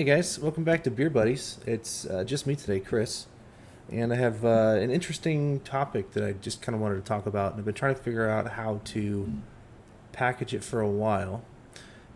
Hey 0.00 0.06
guys, 0.06 0.38
welcome 0.38 0.64
back 0.64 0.82
to 0.84 0.90
Beer 0.90 1.10
Buddies. 1.10 1.58
It's 1.66 2.06
uh, 2.06 2.24
just 2.24 2.46
me 2.46 2.56
today, 2.56 2.80
Chris, 2.80 3.26
and 3.92 4.14
I 4.14 4.16
have 4.16 4.46
uh, 4.46 4.78
an 4.80 4.90
interesting 4.90 5.60
topic 5.60 6.12
that 6.12 6.24
I 6.24 6.32
just 6.32 6.62
kind 6.62 6.74
of 6.74 6.80
wanted 6.80 6.94
to 6.94 7.00
talk 7.02 7.26
about. 7.26 7.52
And 7.52 7.60
I've 7.60 7.66
been 7.66 7.74
trying 7.74 7.94
to 7.94 8.00
figure 8.00 8.26
out 8.26 8.52
how 8.52 8.80
to 8.82 9.30
package 10.12 10.54
it 10.54 10.64
for 10.64 10.80
a 10.80 10.88
while 10.88 11.44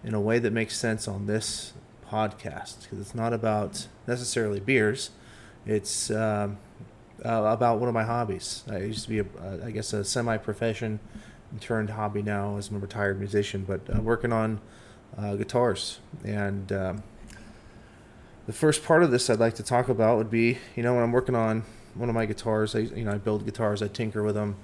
in 0.03 0.15
a 0.15 0.21
way 0.23 0.39
that 0.39 0.51
makes 0.51 0.79
sense 0.79 1.07
on 1.07 1.27
this 1.27 1.75
podcast 2.11 2.85
because 2.85 3.01
it's 3.01 3.15
not 3.15 3.35
about 3.35 3.87
necessarily 4.07 4.61
beers. 4.61 5.11
It's 5.67 6.11
uh, 6.11 6.53
about 7.23 7.81
one 7.81 7.89
of 7.91 7.95
my 7.95 8.05
hobbies. 8.05 8.65
I 8.67 8.79
used 8.79 9.03
to 9.03 9.11
be, 9.11 9.19
a, 9.19 9.27
I 9.63 9.71
guess, 9.73 9.93
a 9.93 10.05
semi-profession 10.05 11.01
turned 11.61 11.91
hobby 11.91 12.23
now 12.23 12.57
as 12.57 12.71
I'm 12.71 12.77
a 12.77 12.79
retired 12.79 13.19
musician, 13.19 13.67
but 13.69 14.03
working 14.03 14.33
on 14.33 14.63
uh, 15.19 15.35
guitars 15.35 16.01
and. 16.25 16.73
Um, 16.73 17.03
the 18.47 18.53
first 18.53 18.85
part 18.85 19.03
of 19.03 19.11
this 19.11 19.31
I'd 19.31 19.41
like 19.41 19.55
to 19.55 19.63
talk 19.63 19.89
about 19.89 20.19
would 20.19 20.31
be, 20.31 20.59
you 20.77 20.83
know, 20.83 20.95
when 20.95 21.03
I'm 21.03 21.13
working 21.13 21.35
on 21.35 21.65
one 21.95 22.09
of 22.09 22.15
my 22.15 22.27
guitars, 22.27 22.75
I, 22.75 22.81
you 22.81 23.05
know, 23.05 23.13
I 23.13 23.19
build 23.19 23.45
guitars, 23.45 23.83
I 23.83 23.89
tinker 23.89 24.23
with 24.23 24.35
them. 24.35 24.57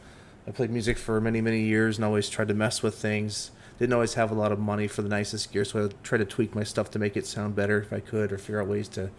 I 0.47 0.51
played 0.51 0.71
music 0.71 0.99
for 0.99 1.21
many, 1.21 1.41
many 1.41 1.63
years 1.63 1.97
and 1.97 2.05
always 2.05 2.29
tried 2.29 2.49
to 2.49 2.55
mess 2.55 2.83
with 2.83 2.95
things. 2.95 3.51
Didn't 3.79 3.93
always 3.93 4.15
have 4.15 4.31
a 4.31 4.35
lot 4.35 4.53
of 4.53 4.59
money 4.59 4.89
for 4.89 5.03
the 5.03 5.09
nicest 5.09 5.53
gear, 5.53 5.65
so 5.65 5.87
I 5.87 5.89
tried 6.03 6.19
to 6.19 6.25
tweak 6.27 6.55
my 6.55 6.65
stuff 6.65 6.91
to 6.91 6.99
make 6.99 7.17
it 7.17 7.27
sound 7.27 7.57
better 7.57 7.81
if 7.81 7.93
I 7.93 8.01
could, 8.01 8.33
or 8.33 8.39
figure 8.39 8.61
out 8.61 8.69
ways 8.69 8.89
to 8.89 9.11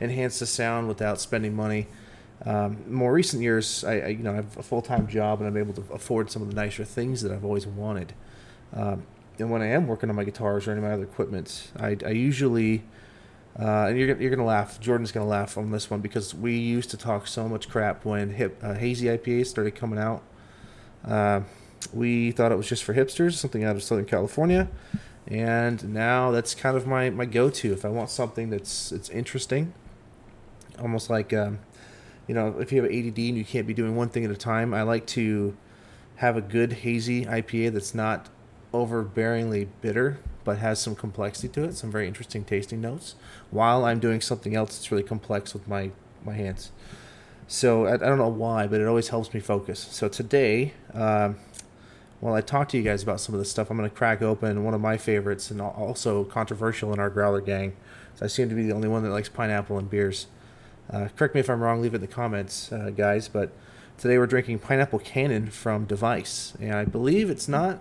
enhance 0.00 0.40
the 0.40 0.46
sound 0.46 0.88
without 0.88 1.20
spending 1.20 1.54
money. 1.54 1.86
Um, 2.44 2.78
more 2.88 3.12
recent 3.12 3.42
years, 3.42 3.84
I, 3.84 3.92
I, 3.94 4.06
you 4.08 4.22
know 4.22 4.32
I 4.32 4.36
have 4.36 4.56
a 4.56 4.62
full 4.62 4.82
time 4.82 5.06
job 5.08 5.40
and 5.40 5.48
I'm 5.48 5.56
able 5.56 5.74
to 5.74 5.84
afford 5.92 6.30
some 6.30 6.42
of 6.42 6.48
the 6.48 6.54
nicer 6.54 6.84
things 6.84 7.22
that 7.22 7.32
I've 7.32 7.44
always 7.44 7.66
wanted. 7.66 8.12
Um, 8.72 9.04
and 9.38 9.50
when 9.50 9.62
I 9.62 9.66
am 9.66 9.86
working 9.86 10.10
on 10.10 10.16
my 10.16 10.24
guitars 10.24 10.66
or 10.66 10.72
any 10.72 10.78
of 10.78 10.84
my 10.84 10.92
other 10.92 11.04
equipment, 11.04 11.70
I, 11.78 11.96
I 12.04 12.10
usually 12.10 12.82
uh, 13.58 13.86
and 13.88 13.98
you're, 13.98 14.20
you're 14.20 14.30
gonna 14.30 14.44
laugh. 14.44 14.80
Jordan's 14.80 15.12
gonna 15.12 15.26
laugh 15.26 15.58
on 15.58 15.70
this 15.70 15.90
one 15.90 16.00
because 16.00 16.34
we 16.34 16.56
used 16.56 16.90
to 16.90 16.96
talk 16.96 17.26
so 17.26 17.48
much 17.48 17.68
crap 17.68 18.04
when 18.04 18.30
hip 18.30 18.58
uh, 18.62 18.74
hazy 18.74 19.06
IPAs 19.06 19.46
started 19.46 19.74
coming 19.74 19.98
out. 19.98 20.22
Uh, 21.04 21.40
we 21.92 22.32
thought 22.32 22.52
it 22.52 22.56
was 22.56 22.68
just 22.68 22.84
for 22.84 22.94
hipsters, 22.94 23.34
something 23.34 23.64
out 23.64 23.76
of 23.76 23.82
Southern 23.82 24.04
California, 24.04 24.68
and 25.26 25.92
now 25.92 26.30
that's 26.30 26.54
kind 26.54 26.76
of 26.76 26.86
my, 26.86 27.10
my 27.10 27.24
go-to 27.24 27.72
if 27.72 27.84
I 27.84 27.88
want 27.88 28.10
something 28.10 28.50
that's 28.50 28.92
it's 28.92 29.08
interesting, 29.10 29.72
almost 30.80 31.10
like 31.10 31.32
um, 31.32 31.58
you 32.26 32.34
know 32.34 32.58
if 32.60 32.72
you 32.72 32.82
have 32.82 32.90
ADD 32.90 33.18
and 33.18 33.38
you 33.38 33.44
can't 33.44 33.66
be 33.66 33.74
doing 33.74 33.96
one 33.96 34.08
thing 34.08 34.24
at 34.24 34.30
a 34.30 34.36
time. 34.36 34.72
I 34.72 34.82
like 34.82 35.06
to 35.08 35.56
have 36.16 36.36
a 36.36 36.40
good 36.40 36.72
hazy 36.72 37.24
IPA 37.24 37.72
that's 37.72 37.94
not 37.94 38.28
overbearingly 38.72 39.68
bitter 39.80 40.18
but 40.44 40.58
has 40.58 40.80
some 40.80 40.96
complexity 40.96 41.46
to 41.46 41.64
it, 41.64 41.76
some 41.76 41.90
very 41.90 42.08
interesting 42.08 42.42
tasting 42.42 42.80
notes, 42.80 43.16
while 43.50 43.84
I'm 43.84 43.98
doing 43.98 44.22
something 44.22 44.56
else 44.56 44.78
that's 44.78 44.90
really 44.90 45.02
complex 45.02 45.52
with 45.52 45.68
my, 45.68 45.90
my 46.24 46.32
hands. 46.32 46.70
So 47.46 47.84
I, 47.84 47.94
I 47.94 47.96
don't 47.98 48.16
know 48.16 48.28
why, 48.28 48.66
but 48.66 48.80
it 48.80 48.86
always 48.86 49.08
helps 49.08 49.34
me 49.34 49.40
focus. 49.40 49.78
So 49.78 50.08
today, 50.08 50.72
um, 50.94 51.36
while 52.20 52.34
I 52.34 52.40
talk 52.40 52.70
to 52.70 52.78
you 52.78 52.82
guys 52.82 53.02
about 53.02 53.20
some 53.20 53.34
of 53.34 53.40
this 53.40 53.50
stuff, 53.50 53.70
I'm 53.70 53.76
going 53.76 53.90
to 53.90 53.94
crack 53.94 54.22
open 54.22 54.64
one 54.64 54.72
of 54.72 54.80
my 54.80 54.96
favorites 54.96 55.50
and 55.50 55.60
also 55.60 56.24
controversial 56.24 56.94
in 56.94 56.98
our 56.98 57.10
growler 57.10 57.42
gang. 57.42 57.76
So 58.14 58.24
I 58.24 58.28
seem 58.28 58.48
to 58.48 58.54
be 58.54 58.62
the 58.62 58.72
only 58.72 58.88
one 58.88 59.02
that 59.02 59.10
likes 59.10 59.28
pineapple 59.28 59.78
and 59.78 59.90
beers. 59.90 60.28
Uh, 60.90 61.08
correct 61.14 61.34
me 61.34 61.40
if 61.40 61.50
I'm 61.50 61.60
wrong, 61.60 61.82
leave 61.82 61.92
it 61.92 61.96
in 61.96 62.00
the 62.00 62.06
comments, 62.06 62.72
uh, 62.72 62.90
guys. 62.90 63.28
But 63.28 63.52
today 63.98 64.16
we're 64.16 64.26
drinking 64.26 64.60
Pineapple 64.60 65.00
Cannon 65.00 65.50
from 65.50 65.84
Device. 65.84 66.54
And 66.58 66.74
I 66.74 66.86
believe 66.86 67.28
it's 67.28 67.48
not 67.48 67.80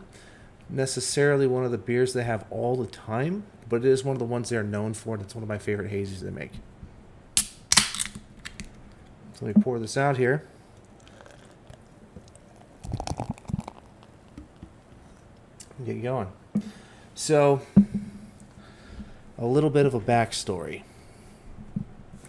necessarily 0.70 1.48
one 1.48 1.64
of 1.64 1.72
the 1.72 1.78
beers 1.78 2.14
they 2.14 2.24
have 2.24 2.46
all 2.50 2.76
the 2.76 2.88
time, 2.88 3.44
but 3.70 3.78
it 3.78 3.86
is 3.86 4.04
one 4.04 4.16
of 4.16 4.20
the 4.20 4.26
ones 4.26 4.50
they're 4.50 4.64
known 4.64 4.94
for, 4.94 5.16
and 5.16 5.24
it's 5.24 5.36
one 5.36 5.44
of 5.44 5.50
my 5.50 5.58
favorite 5.58 5.92
hazies 5.92 6.20
they 6.20 6.32
make. 6.32 6.52
So 9.34 9.46
let 9.46 9.56
me 9.56 9.62
pour 9.62 9.80
this 9.80 9.98
out 9.98 10.18
here. 10.18 10.44
Get 15.86 16.02
going. 16.02 16.28
So, 17.14 17.62
a 19.38 19.46
little 19.46 19.70
bit 19.70 19.86
of 19.86 19.94
a 19.94 20.00
backstory. 20.00 20.84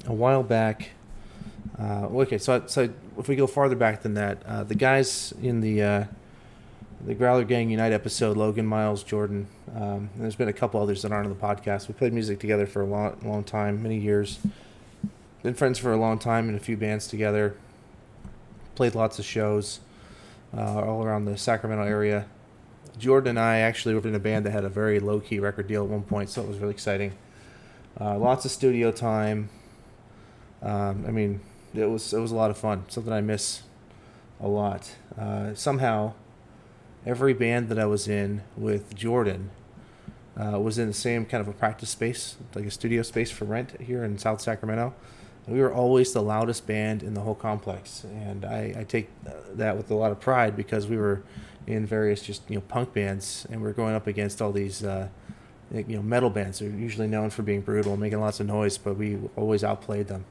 A 0.07 0.13
while 0.13 0.43
back, 0.43 0.91
uh, 1.79 2.07
okay, 2.07 2.39
so 2.39 2.63
so 2.67 2.89
if 3.19 3.29
we 3.29 3.37
go 3.37 3.47
farther 3.47 3.77
back 3.77 4.03
than 4.03 4.15
that, 4.15 4.43
uh, 4.47 4.65
the 4.65 4.75
guys 4.75 5.33
in 5.41 5.61
the 5.61 5.83
uh, 5.83 6.05
the 7.05 7.15
Growler 7.15 7.45
Gang 7.45 7.71
Unite 7.71 7.93
episode, 7.93 8.37
Logan, 8.37 8.67
Miles, 8.67 9.03
Jordan. 9.03 9.47
Um, 9.75 10.11
there's 10.17 10.35
been 10.35 10.49
a 10.49 10.53
couple 10.53 10.83
others 10.83 11.03
that 11.03 11.13
aren't 11.13 11.27
on 11.27 11.33
the 11.33 11.41
podcast. 11.41 11.89
We 11.89 11.95
played 11.95 12.13
music 12.13 12.41
together 12.41 12.67
for 12.67 12.83
a 12.83 12.87
long, 12.87 13.19
long 13.23 13.45
time, 13.45 13.83
many 13.83 13.99
years. 13.99 14.41
Been 15.43 15.55
friends 15.55 15.79
for 15.79 15.93
a 15.93 15.97
long 15.97 16.19
time 16.19 16.49
in 16.49 16.57
a 16.57 16.59
few 16.59 16.77
bands 16.77 17.07
together. 17.07 17.57
Played 18.75 18.95
lots 18.95 19.19
of 19.19 19.25
shows 19.25 19.81
uh, 20.57 20.83
all 20.83 21.05
around 21.05 21.27
the 21.27 21.37
Sacramento 21.37 21.85
area. 21.85 22.27
Jordan 22.99 23.31
and 23.31 23.39
I 23.39 23.59
actually 23.59 23.95
were 23.95 24.07
in 24.07 24.15
a 24.15 24.21
band 24.21 24.45
that 24.47 24.51
had 24.51 24.65
a 24.65 24.69
very 24.69 24.99
low 24.99 25.21
key 25.21 25.39
record 25.39 25.69
deal 25.69 25.85
at 25.85 25.89
one 25.89 26.03
point, 26.03 26.31
so 26.31 26.43
it 26.43 26.49
was 26.49 26.59
really 26.59 26.73
exciting. 26.73 27.13
Uh, 28.01 28.19
lots 28.19 28.45
of 28.45 28.51
studio 28.51 28.91
time. 28.91 29.51
Um, 30.63 31.05
I 31.07 31.13
mean, 31.13 31.41
it 31.75 31.87
was 31.87 32.13
it 32.13 32.19
was 32.19 32.33
a 32.33 32.35
lot 32.35 32.51
of 32.51 32.59
fun. 32.59 32.85
Something 32.89 33.13
I 33.13 33.21
miss 33.21 33.63
a 34.41 34.49
lot. 34.49 34.97
Uh, 35.17 35.55
somehow 35.55 36.15
every 37.07 37.33
band 37.33 37.69
that 37.69 37.79
I 37.79 37.87
was 37.87 38.09
in 38.09 38.43
with 38.57 38.95
Jordan 38.95 39.51
uh, 40.37 40.59
was 40.59 40.79
in 40.79 40.87
the 40.87 40.95
same 40.95 41.27
kind 41.27 41.41
of 41.41 41.49
a 41.49 41.53
practice 41.53 41.91
space, 41.91 42.37
like 42.55 42.65
a 42.65 42.71
studio 42.71 43.03
space 43.03 43.31
for 43.31 43.45
rent 43.45 43.81
here 43.81 44.05
in 44.05 44.19
South 44.19 44.41
Sacramento. 44.41 44.95
And 45.47 45.55
we 45.55 45.61
were 45.61 45.73
always 45.73 46.13
the 46.13 46.23
loudest 46.23 46.67
band 46.67 47.03
in 47.03 47.15
the 47.15 47.23
whole 47.23 47.35
complex, 47.35 48.05
and 48.05 48.45
I, 48.45 48.75
I 48.79 48.85
take 48.85 49.09
that 49.55 49.77
with 49.77 49.91
a 49.91 49.95
lot 49.95 50.13
of 50.13 50.21
pride 50.21 50.57
because 50.57 50.87
we 50.87 50.97
were 50.97 51.23
in 51.67 51.87
various 51.87 52.23
just 52.23 52.43
you 52.49 52.57
know 52.57 52.61
punk 52.63 52.93
bands, 52.93 53.47
and 53.51 53.63
we 53.63 53.69
are 53.69 53.73
going 53.73 53.95
up 53.95 54.07
against 54.07 54.41
all 54.41 54.53
these. 54.53 54.85
Uh, 54.85 55.09
you 55.71 55.97
know, 55.97 56.03
metal 56.03 56.31
bands 56.31 56.63
are 56.63 56.71
usually 56.71 57.07
known 57.07 57.29
for 57.29 57.43
being 57.43 57.61
brutal 57.61 57.95
making 57.99 58.19
lots 58.19 58.41
of 58.41 58.47
noise, 58.47 58.79
but 58.79 58.97
we 58.97 59.19
always 59.37 59.63
outplayed 59.63 60.09
them. 60.09 60.25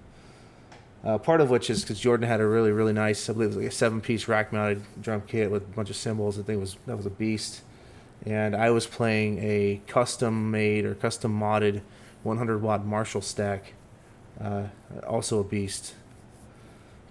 Uh, 1.08 1.18
part 1.18 1.40
of 1.40 1.50
which 1.50 1.70
is 1.70 1.84
because 1.84 1.98
Jordan 2.02 2.28
had 2.28 2.42
a 2.42 2.46
really 2.46 2.74
really 2.74 2.92
nice, 2.92 3.30
I 3.30 3.34
believe 3.34 3.46
it 3.46 3.56
was 3.56 3.58
like 3.58 3.68
a 3.68 3.72
seven 3.72 4.02
piece 4.02 4.28
rack 4.28 4.52
mounted 4.52 4.84
drum 5.02 5.24
kit 5.26 5.50
with 5.50 5.64
a 5.64 5.68
bunch 5.68 5.90
of 5.90 5.96
cymbals. 5.96 6.38
I 6.38 6.42
think 6.42 6.60
was 6.60 6.76
that 6.86 6.98
was 6.98 7.06
a 7.06 7.12
beast. 7.12 7.62
And 8.26 8.54
I 8.54 8.72
was 8.72 8.86
playing 8.86 9.38
a 9.38 9.80
custom 9.88 10.52
made 10.52 10.84
or 10.84 10.96
custom 10.96 11.40
modded 11.40 11.82
100 12.24 12.62
watt 12.62 12.86
Marshall 12.86 13.22
stack, 13.22 13.74
uh, 14.42 14.64
also 15.08 15.40
a 15.40 15.46
beast. 15.46 15.94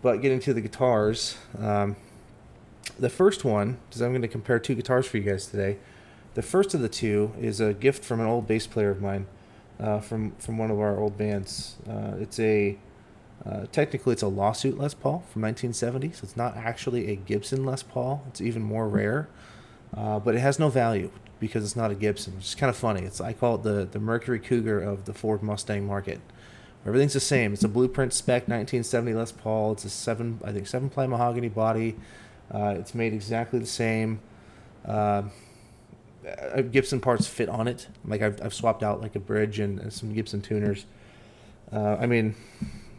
But 0.02 0.20
getting 0.20 0.40
to 0.40 0.52
the 0.52 0.60
guitars, 0.60 1.38
um, 1.58 1.96
the 2.98 3.08
first 3.08 3.44
one, 3.44 3.78
because 3.88 4.02
I'm 4.02 4.10
going 4.10 4.20
to 4.20 4.28
compare 4.28 4.58
two 4.58 4.74
guitars 4.74 5.06
for 5.06 5.16
you 5.16 5.22
guys 5.22 5.46
today. 5.46 5.78
The 6.34 6.42
first 6.42 6.74
of 6.74 6.82
the 6.82 6.88
two 6.90 7.32
is 7.40 7.60
a 7.60 7.72
gift 7.72 8.04
from 8.04 8.20
an 8.20 8.26
old 8.26 8.46
bass 8.46 8.66
player 8.66 8.90
of 8.90 9.00
mine, 9.00 9.26
uh, 9.80 10.00
from 10.00 10.32
from 10.32 10.58
one 10.58 10.70
of 10.70 10.78
our 10.78 10.98
old 10.98 11.16
bands. 11.16 11.76
Uh, 11.88 12.12
it's 12.18 12.38
a 12.38 12.76
uh, 13.48 13.66
technically, 13.70 14.12
it's 14.12 14.22
a 14.22 14.28
lawsuit 14.28 14.78
Les 14.78 14.94
Paul 14.94 15.22
from 15.30 15.42
1970, 15.42 16.12
so 16.12 16.20
it's 16.24 16.36
not 16.36 16.56
actually 16.56 17.08
a 17.08 17.16
Gibson 17.16 17.64
Les 17.64 17.82
Paul. 17.82 18.24
It's 18.28 18.40
even 18.40 18.62
more 18.62 18.88
rare, 18.88 19.28
uh, 19.96 20.18
but 20.18 20.34
it 20.34 20.40
has 20.40 20.58
no 20.58 20.68
value 20.68 21.10
because 21.38 21.64
it's 21.64 21.76
not 21.76 21.90
a 21.90 21.94
Gibson. 21.94 22.34
It's 22.38 22.54
kind 22.54 22.70
of 22.70 22.76
funny. 22.76 23.02
It's 23.02 23.20
I 23.20 23.32
call 23.32 23.56
it 23.56 23.62
the 23.62 23.86
the 23.90 24.00
Mercury 24.00 24.40
Cougar 24.40 24.80
of 24.80 25.04
the 25.04 25.14
Ford 25.14 25.42
Mustang 25.42 25.86
market. 25.86 26.20
Everything's 26.86 27.12
the 27.12 27.20
same. 27.20 27.52
It's 27.52 27.64
a 27.64 27.68
blueprint 27.68 28.12
spec 28.12 28.42
1970 28.42 29.14
Les 29.14 29.32
Paul. 29.32 29.72
It's 29.72 29.84
a 29.84 29.90
seven 29.90 30.40
I 30.44 30.52
think 30.52 30.66
seven 30.66 30.88
ply 30.88 31.06
mahogany 31.06 31.48
body. 31.48 31.96
Uh, 32.52 32.74
it's 32.78 32.94
made 32.94 33.12
exactly 33.12 33.58
the 33.58 33.66
same. 33.66 34.20
Uh, 34.84 35.22
uh, 36.26 36.62
Gibson 36.62 37.00
parts 37.00 37.26
fit 37.26 37.48
on 37.48 37.68
it. 37.68 37.86
Like 38.04 38.22
I've, 38.22 38.40
I've 38.42 38.54
swapped 38.54 38.82
out 38.82 39.00
like 39.00 39.14
a 39.14 39.20
bridge 39.20 39.60
and, 39.60 39.78
and 39.78 39.92
some 39.92 40.12
Gibson 40.12 40.40
tuners. 40.40 40.86
Uh, 41.72 41.96
I 42.00 42.06
mean, 42.06 42.34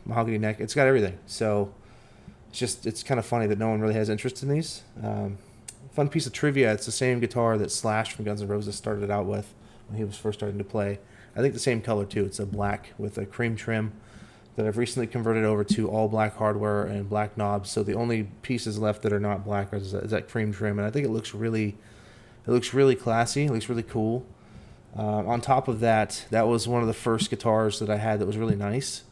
mahogany 0.08 0.38
neck. 0.38 0.60
It's 0.60 0.74
got 0.74 0.88
everything. 0.88 1.18
So 1.28 1.74
it's 2.50 2.60
just 2.60 2.86
it's 2.86 3.04
kind 3.04 3.20
of 3.20 3.26
funny 3.26 3.48
that 3.48 3.60
no 3.60 3.70
one 3.70 3.82
really 3.82 3.94
has 3.94 4.10
interest 4.10 4.42
in 4.42 4.50
these. 4.50 4.84
Um, 5.04 5.38
fun 5.92 6.10
piece 6.10 6.26
of 6.26 6.34
trivia: 6.34 6.74
it's 6.74 6.86
the 6.86 6.92
same 6.92 7.20
guitar 7.20 7.58
that 7.58 7.72
Slash 7.72 8.14
from 8.14 8.26
Guns 8.26 8.42
N' 8.42 8.48
Roses 8.48 8.76
started 8.76 9.12
out 9.12 9.26
with 9.26 9.54
when 9.88 9.98
he 9.98 10.04
was 10.04 10.18
first 10.18 10.40
starting 10.40 10.58
to 10.58 10.64
play. 10.64 11.00
I 11.36 11.42
think 11.42 11.54
the 11.54 11.60
same 11.60 11.82
color 11.82 12.06
too. 12.06 12.26
It's 12.26 12.40
a 12.40 12.46
black 12.46 12.94
with 12.98 13.18
a 13.18 13.26
cream 13.26 13.56
trim 13.56 13.94
that 14.56 14.66
I've 14.66 14.78
recently 14.78 15.06
converted 15.06 15.46
over 15.46 15.64
to 15.64 15.88
all 15.88 16.08
black 16.08 16.36
hardware 16.38 16.84
and 16.84 17.08
black 17.08 17.38
knobs. 17.38 17.70
So 17.70 17.84
the 17.84 17.94
only 17.94 18.24
pieces 18.42 18.80
left 18.80 19.04
that 19.04 19.14
are 19.14 19.20
not 19.20 19.46
black 19.46 19.72
is 19.72 19.92
that, 19.92 20.06
is 20.06 20.12
that 20.12 20.28
cream 20.28 20.52
trim, 20.52 20.80
and 20.80 20.88
I 20.88 20.90
think 20.90 21.06
it 21.06 21.12
looks 21.12 21.36
really, 21.36 21.78
it 22.48 22.52
looks 22.52 22.74
really 22.74 22.96
classy. 22.96 23.46
It 23.46 23.52
looks 23.52 23.70
really 23.70 23.84
cool. 23.84 24.26
Uh, 24.98 25.24
on 25.28 25.42
top 25.42 25.68
of 25.68 25.80
that, 25.82 26.26
that 26.32 26.48
was 26.48 26.68
one 26.68 26.82
of 26.82 26.88
the 26.88 26.94
first 26.94 27.30
guitars 27.30 27.78
that 27.80 27.90
I 27.90 27.98
had 27.98 28.20
that 28.20 28.26
was 28.26 28.36
really 28.36 28.56
nice 28.56 29.04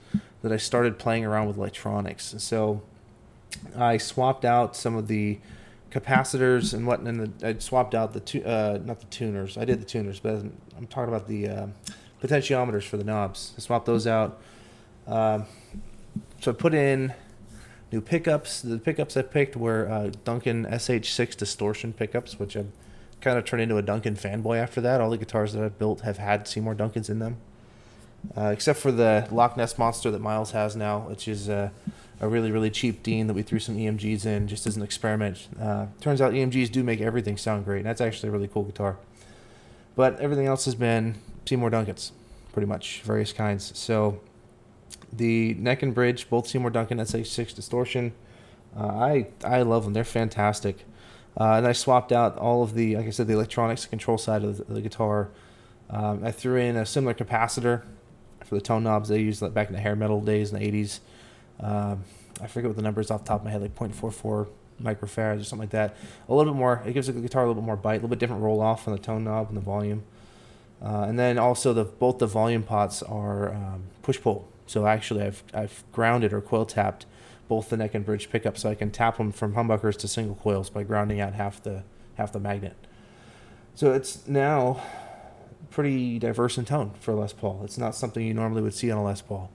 that 0.45 0.53
I 0.53 0.57
started 0.57 1.00
playing 1.00 1.25
around 1.25 1.47
with 1.47 1.57
electronics. 1.57 2.36
So 2.38 2.83
I 3.75 3.97
swapped 3.97 4.45
out 4.45 4.75
some 4.75 4.95
of 4.95 5.07
the 5.07 5.39
capacitors 5.89 6.71
and 6.71 6.86
what, 6.86 7.00
and 7.00 7.33
I 7.44 7.57
swapped 7.57 7.95
out 7.95 8.13
the 8.13 8.19
tu- 8.19 8.44
uh, 8.44 8.77
not 8.86 9.00
the 9.00 9.07
tuners. 9.07 9.57
I 9.57 9.65
did 9.65 9.81
the 9.81 9.86
tuners, 9.86 10.19
but 10.19 10.36
I'm 10.77 10.86
talking 10.88 11.12
about 11.12 11.27
the 11.27 11.47
uh, 11.47 11.68
potentiometers 12.21 12.83
for 12.83 12.97
the 12.97 13.03
knobs. 13.03 13.53
I 13.57 13.62
swapped 13.62 13.88
those 13.88 14.06
out. 14.06 14.39
Um, 15.07 15.45
so 16.42 16.51
I 16.51 16.53
put 16.53 16.75
in 16.75 17.15
new 17.91 18.01
pickups. 18.01 18.62
The 18.62 18.77
pickups 18.77 19.18
I 19.18 19.24
picked 19.24 19.56
were 19.56 19.89
uh, 19.89 20.12
Duncan 20.25 20.68
SH6 20.68 21.36
distortion 21.36 21.91
pickups, 21.91 22.38
which 22.38 22.56
I've 22.56 22.71
kind 23.19 23.39
of 23.39 23.45
turned 23.45 23.63
into 23.63 23.77
a 23.77 23.81
Duncan 23.81 24.15
fanboy 24.15 24.59
after 24.59 24.80
that. 24.81 25.01
All 25.01 25.09
the 25.09 25.18
guitars 25.18 25.53
that 25.53 25.63
I've 25.63 25.80
built 25.80 26.01
have 26.01 26.19
had 26.19 26.48
Seymour 26.48 26.75
Duncans 26.75 27.09
in 27.09 27.18
them, 27.18 27.38
uh, 28.38 28.48
except 28.48 28.80
for 28.80 28.92
the 28.92 29.27
Loch 29.31 29.57
Ness 29.57 29.77
Monster 29.77 30.12
that 30.12 30.22
Miles 30.22 30.51
has 30.51 30.75
now, 30.75 31.00
which 31.00 31.27
is 31.27 31.50
uh, 31.50 31.69
a 32.19 32.27
really, 32.27 32.51
really 32.51 32.69
cheap 32.69 33.04
Dean 33.04 33.27
that 33.27 33.33
we 33.33 33.42
threw 33.42 33.60
some 33.60 33.77
EMGs 33.77 34.25
in 34.25 34.48
just 34.48 34.66
as 34.66 34.75
an 34.75 34.83
experiment. 34.83 35.48
Uh, 35.60 35.88
turns 36.01 36.22
out 36.22 36.33
EMGs 36.33 36.72
do 36.72 36.83
make 36.83 37.01
everything 37.01 37.38
sound 37.38 37.66
great, 37.66 37.80
and 37.80 37.86
that's 37.86 38.01
actually 38.01 38.30
a 38.30 38.31
really 38.31 38.48
cool 38.48 38.63
guitar. 38.63 38.98
But 39.95 40.19
everything 40.19 40.45
else 40.45 40.66
has 40.66 40.75
been 40.75 41.16
Seymour 41.45 41.72
Duncans, 41.72 42.12
pretty 42.54 42.68
much, 42.68 43.01
various 43.01 43.31
kinds. 43.31 43.77
So 43.77 44.19
the 45.12 45.54
neck 45.56 45.83
and 45.83 45.94
bridge, 45.94 46.30
both 46.30 46.48
Seymour 46.48 46.72
Duncan 46.72 46.98
SH6 47.00 47.56
distortion. 47.56 48.13
Uh, 48.77 48.88
I 48.88 49.27
I 49.44 49.62
love 49.62 49.86
them. 49.86 49.94
They're 49.94 50.04
fantastic. 50.04 50.86
Uh, 51.38 51.56
and 51.56 51.68
I 51.68 51.74
swapped 51.74 52.12
out 52.12 52.38
all 52.38 52.63
of 52.63 52.75
the, 52.75 52.95
like 52.95 53.07
I 53.07 53.10
said, 53.10 53.27
the 53.27 53.33
electronics, 53.33 53.86
control 53.86 54.18
side 54.18 54.44
of 54.44 54.57
the, 54.57 54.75
the 54.75 54.81
guitar. 54.81 55.30
Um, 55.89 56.24
I 56.24 56.31
threw 56.31 56.56
in 56.56 56.77
a 56.77 56.86
similar 56.86 57.13
capacitor 57.13 57.83
for 58.45 58.56
the 58.56 58.62
tone 58.62 58.83
knobs 58.83 59.09
they 59.09 59.19
used 59.19 59.42
back 59.53 59.68
in 59.68 59.74
the 59.74 59.81
hair 59.81 59.95
metal 59.95 60.21
days 60.21 60.51
in 60.51 60.59
the 60.59 60.71
80s. 60.71 61.00
Um, 61.59 62.03
I 62.42 62.47
forget 62.47 62.69
what 62.69 62.75
the 62.75 62.83
numbers 62.83 63.12
off 63.12 63.24
the 63.24 63.27
top 63.27 63.42
of 63.42 63.45
my 63.45 63.51
head, 63.51 63.62
like 63.62 63.75
0.44 63.75 64.47
microfarads 64.81 65.42
or 65.42 65.44
something 65.44 65.63
like 65.63 65.69
that. 65.71 65.95
A 66.27 66.33
little 66.33 66.53
bit 66.53 66.57
more, 66.57 66.83
it 66.86 66.94
gives 66.94 67.07
the 67.07 67.13
guitar 67.13 67.44
a 67.44 67.47
little 67.47 67.62
bit 67.62 67.65
more 67.65 67.77
bite, 67.77 67.94
a 67.94 67.95
little 67.95 68.09
bit 68.09 68.19
different 68.19 68.42
roll 68.42 68.62
off 68.62 68.88
on 68.88 68.94
the 68.94 69.00
tone 69.00 69.24
knob 69.24 69.47
and 69.47 69.57
the 69.57 69.62
volume. 69.62 70.03
Uh, 70.81 71.06
and 71.07 71.18
then 71.18 71.38
also 71.38 71.74
the 71.74 71.86
both 71.86 72.19
the 72.19 72.27
volume 72.27 72.62
pots 72.62 73.01
are 73.01 73.53
um, 73.53 73.83
push 74.01 74.19
pull. 74.19 74.48
So 74.68 74.86
actually, 74.86 75.24
I've 75.24 75.44
I've 75.53 75.83
grounded 75.91 76.33
or 76.33 76.41
coil 76.41 76.65
tapped 76.65 77.06
both 77.48 77.69
the 77.69 77.77
neck 77.77 77.94
and 77.94 78.06
bridge 78.06 78.30
pickup, 78.30 78.57
so 78.57 78.69
I 78.69 78.75
can 78.75 78.91
tap 78.91 79.18
them 79.18 79.31
from 79.31 79.53
humbuckers 79.53 79.95
to 79.98 80.07
single 80.07 80.36
coils 80.36 80.69
by 80.69 80.83
grounding 80.83 81.21
out 81.21 81.33
half 81.33 81.63
the 81.63 81.83
half 82.15 82.33
the 82.33 82.39
magnet. 82.39 82.75
So 83.74 83.94
it's 83.94 84.27
now 84.27 84.81
pretty 85.75 86.18
diverse 86.18 86.57
in 86.57 86.63
tone 86.63 86.92
for 87.01 87.13
Les 87.13 87.33
Paul. 87.33 87.60
It's 87.66 87.77
not 87.77 87.95
something 87.95 88.25
you 88.25 88.33
normally 88.33 88.62
would 88.62 88.74
see 88.74 88.89
on 88.89 88.98
a 88.98 89.04
Les 89.04 89.22
Paul. 89.22 89.51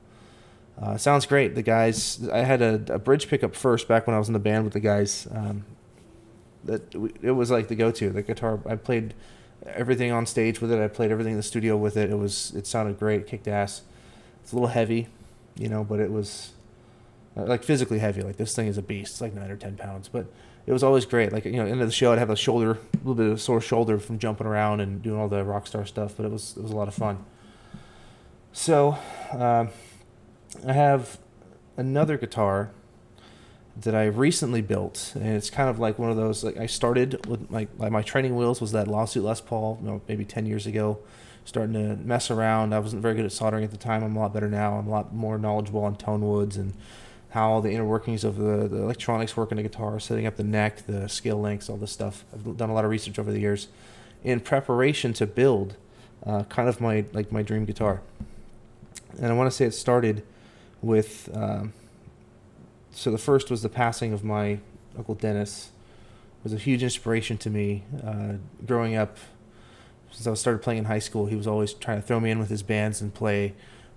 Uh, 0.79 0.99
sounds 0.99 1.25
great. 1.25 1.55
The 1.55 1.63
guys, 1.63 2.29
I 2.29 2.41
had 2.41 2.61
a, 2.61 2.75
a, 2.91 2.99
bridge 2.99 3.27
pickup 3.27 3.55
first 3.55 3.89
back 3.89 4.07
when 4.07 4.15
I 4.15 4.19
was 4.19 4.29
in 4.29 4.35
the 4.35 4.39
band 4.39 4.65
with 4.65 4.75
the 4.75 4.81
guys. 4.81 5.27
Um, 5.31 5.65
that 6.65 6.95
it 7.23 7.31
was 7.31 7.51
like 7.51 7.69
the 7.69 7.75
go-to. 7.75 8.11
The 8.11 8.21
guitar, 8.21 8.61
I 8.67 8.77
played 8.77 9.15
everything 9.65 10.13
on 10.13 10.27
stage 10.27 10.61
with 10.61 10.71
it. 10.71 10.79
I 10.79 10.89
played 10.89 11.11
everything 11.11 11.33
in 11.33 11.37
the 11.39 11.43
studio 11.43 11.75
with 11.79 11.97
it. 11.97 12.11
It 12.11 12.19
was, 12.19 12.53
it 12.55 12.67
sounded 12.67 12.99
great, 12.99 13.27
kicked 13.27 13.49
ass. 13.49 13.81
It's 14.43 14.53
a 14.53 14.57
little 14.57 14.69
heavy, 14.69 15.09
you 15.57 15.71
know, 15.71 15.85
but 15.85 16.01
it 16.01 16.13
was 16.13 16.53
uh, 17.35 17.45
like 17.45 17.65
physically 17.65 17.99
heavy. 17.99 18.21
Like 18.23 18.37
this 18.37 18.55
thing 18.55 18.67
is 18.67 18.77
a 18.77 18.83
beast. 18.83 19.13
It's 19.13 19.21
like 19.23 19.33
nine 19.33 19.51
or 19.51 19.57
ten 19.57 19.77
pounds, 19.79 20.09
but 20.09 20.27
it 20.71 20.73
was 20.73 20.85
always 20.85 21.05
great. 21.05 21.33
Like 21.33 21.47
you 21.47 21.57
know, 21.57 21.67
end 21.67 21.81
of 21.81 21.89
the 21.89 21.93
show, 21.93 22.13
I'd 22.13 22.19
have 22.21 22.31
a 22.31 22.37
shoulder, 22.37 22.79
a 22.95 22.99
little 22.99 23.17
bit 23.17 23.27
of 23.27 23.41
sore 23.41 23.61
shoulder 23.61 23.99
from 23.99 24.21
jumping 24.21 24.47
around 24.47 24.79
and 24.79 25.03
doing 25.03 25.19
all 25.19 25.27
the 25.27 25.43
rock 25.43 25.67
star 25.67 25.85
stuff. 25.85 26.15
But 26.17 26.27
it 26.27 26.31
was 26.31 26.57
it 26.57 26.63
was 26.63 26.71
a 26.71 26.77
lot 26.77 26.87
of 26.87 26.95
fun. 26.95 27.25
So, 28.53 28.97
um, 29.33 29.71
I 30.65 30.73
have 30.73 31.19
another 31.77 32.17
guitar 32.17 32.71
that 33.81 33.97
I 33.97 34.05
recently 34.05 34.63
built, 34.63 35.13
and 35.17 35.27
it's 35.27 35.51
kind 35.51 35.69
of 35.69 35.81
like 35.81 35.99
one 35.99 36.09
of 36.09 36.17
those. 36.17 36.45
Like 36.45 36.57
I 36.57 36.67
started 36.67 37.27
with 37.27 37.51
my 37.51 37.67
my 37.77 38.03
training 38.03 38.37
wheels 38.37 38.61
was 38.61 38.71
that 38.71 38.87
lawsuit 38.87 39.25
Les 39.25 39.41
Paul, 39.41 39.77
you 39.83 39.89
know, 39.89 40.03
maybe 40.07 40.25
ten 40.25 40.47
years 40.47 40.69
ago 40.69 41.01
starting 41.45 41.73
to 41.73 41.97
mess 41.97 42.31
around. 42.31 42.73
I 42.73 42.79
wasn't 42.79 43.03
very 43.03 43.17
good 43.17 43.25
at 43.25 43.33
soldering 43.33 43.65
at 43.65 43.73
the 43.73 43.77
time. 43.77 44.05
I'm 44.05 44.15
a 44.15 44.21
lot 44.21 44.33
better 44.33 44.49
now. 44.49 44.75
I'm 44.75 44.87
a 44.87 44.91
lot 44.91 45.13
more 45.13 45.37
knowledgeable 45.37 45.83
on 45.83 45.97
tone 45.97 46.21
woods 46.21 46.57
and 46.57 46.75
how 47.31 47.61
the 47.61 47.71
inner 47.71 47.85
workings 47.85 48.25
of 48.25 48.37
the, 48.37 48.69
the 48.69 48.77
electronics 48.83 49.37
work 49.37 49.53
in 49.53 49.59
a 49.59 49.63
guitar, 49.63 50.01
setting 50.01 50.27
up 50.27 50.37
the 50.37 50.45
neck, 50.45 50.87
the 50.87 51.09
scale 51.09 51.41
lengths, 51.41 51.69
all 51.69 51.77
this 51.77 51.93
stuff. 51.93 52.25
I've 52.33 52.57
done 52.57 52.71
a 52.71 52.75
lot 52.75 52.85
of 52.85 52.91
research 52.91 53.19
over 53.19 53.31
the 53.31 53.41
years 53.41 53.69
in 54.25 54.41
preparation 54.41 55.13
to 55.15 55.27
build 55.27 55.77
uh, 56.27 56.45
kind 56.45 56.69
of 56.69 56.81
my 56.81 57.05
like 57.13 57.33
my 57.33 57.43
dream 57.43 57.65
guitar. 57.65 58.03
And 59.19 59.27
I 59.27 59.33
want 59.33 59.51
to 59.51 59.57
say 59.57 59.65
it 59.65 59.73
started 59.73 60.23
with 60.83 61.29
um, 61.35 61.73
so 62.91 63.11
the 63.11 63.19
first 63.19 63.51
was 63.51 63.63
the 63.63 63.69
passing 63.69 64.13
of 64.13 64.25
my 64.25 64.59
uncle 64.97 65.15
Dennis. 65.15 65.71
It 66.41 66.45
was 66.45 66.53
a 66.53 66.59
huge 66.59 66.83
inspiration 66.83 67.39
to 67.39 67.51
me 67.51 67.85
uh, 68.05 68.35
growing 68.67 68.97
up 68.97 69.19
since 70.11 70.27
I 70.27 70.35
started 70.35 70.63
playing 70.63 70.79
in 70.79 70.85
high 70.87 70.99
school, 70.99 71.27
he 71.27 71.37
was 71.37 71.47
always 71.47 71.73
trying 71.73 72.01
to 72.01 72.07
throw 72.07 72.21
me 72.21 72.31
in 72.31 72.39
with 72.39 72.51
his 72.51 72.63
bands 72.63 73.01
and 73.01 73.15
play 73.15 73.55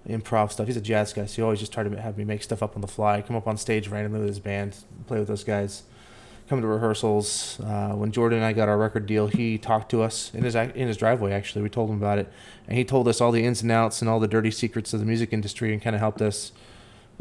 improv 0.08 0.52
stuff. 0.52 0.68
He's 0.68 0.78
a 0.78 0.82
jazz 0.82 1.14
guy, 1.14 1.26
so 1.26 1.36
he 1.36 1.42
always 1.42 1.60
just 1.60 1.72
tried 1.72 1.90
to 1.92 2.02
have 2.02 2.18
me 2.18 2.24
make 2.24 2.44
stuff 2.44 2.62
up 2.62 2.76
on 2.76 2.82
the 2.82 2.88
fly, 2.88 3.22
come 3.22 3.36
up 3.36 3.48
on 3.48 3.58
stage 3.58 3.88
randomly 3.88 4.20
with 4.20 4.28
his 4.28 4.40
band, 4.40 4.76
play 5.08 5.20
with 5.20 5.28
those 5.28 5.44
guys, 5.44 5.84
come 6.50 6.62
to 6.62 6.68
rehearsals. 6.68 7.60
Uh, 7.62 7.94
when 7.94 8.12
Jordan 8.12 8.40
and 8.40 8.46
I 8.46 8.54
got 8.54 8.68
our 8.68 8.78
record 8.78 9.06
deal, 9.06 9.28
he 9.28 9.58
talked 9.58 9.90
to 9.92 10.02
us 10.02 10.34
in 10.34 10.44
his 10.44 10.56
in 10.56 10.88
his 10.88 10.98
driveway. 10.98 11.32
Actually, 11.32 11.62
we 11.62 11.70
told 11.70 11.90
him 11.90 11.98
about 11.98 12.20
it, 12.20 12.32
and 12.68 12.78
he 12.78 12.84
told 12.84 13.08
us 13.08 13.22
all 13.22 13.32
the 13.32 13.46
ins 13.46 13.62
and 13.62 13.72
outs 13.72 14.02
and 14.02 14.10
all 14.10 14.20
the 14.20 14.28
dirty 14.28 14.52
secrets 14.52 14.94
of 14.94 15.00
the 15.00 15.06
music 15.06 15.32
industry, 15.32 15.72
and 15.72 15.82
kind 15.82 15.96
of 15.96 16.00
helped 16.02 16.22
us 16.22 16.52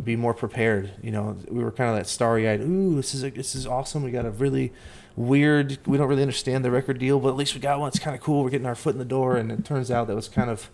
be 0.02 0.16
more 0.16 0.34
prepared. 0.34 0.90
You 1.02 1.12
know, 1.12 1.36
we 1.48 1.62
were 1.62 1.70
kind 1.70 1.90
of 1.90 1.96
that 1.96 2.08
starry-eyed. 2.08 2.62
Ooh, 2.62 2.96
this 2.96 3.14
is 3.14 3.22
a, 3.22 3.30
this 3.30 3.54
is 3.54 3.66
awesome. 3.66 4.02
We 4.02 4.10
got 4.10 4.26
a 4.26 4.30
really 4.30 4.72
weird. 5.14 5.78
We 5.86 5.98
don't 5.98 6.08
really 6.08 6.22
understand 6.22 6.64
the 6.64 6.70
record 6.70 6.98
deal, 6.98 7.20
but 7.20 7.28
at 7.28 7.36
least 7.36 7.54
we 7.54 7.60
got 7.60 7.78
one. 7.78 7.88
It's 7.88 7.98
kind 7.98 8.16
of 8.16 8.22
cool. 8.22 8.42
We're 8.42 8.50
getting 8.50 8.66
our 8.66 8.74
foot 8.74 8.94
in 8.94 8.98
the 8.98 9.04
door, 9.04 9.36
and 9.36 9.52
it 9.52 9.64
turns 9.64 9.90
out 9.90 10.08
that 10.08 10.16
was 10.16 10.28
kind 10.28 10.50
of 10.50 10.70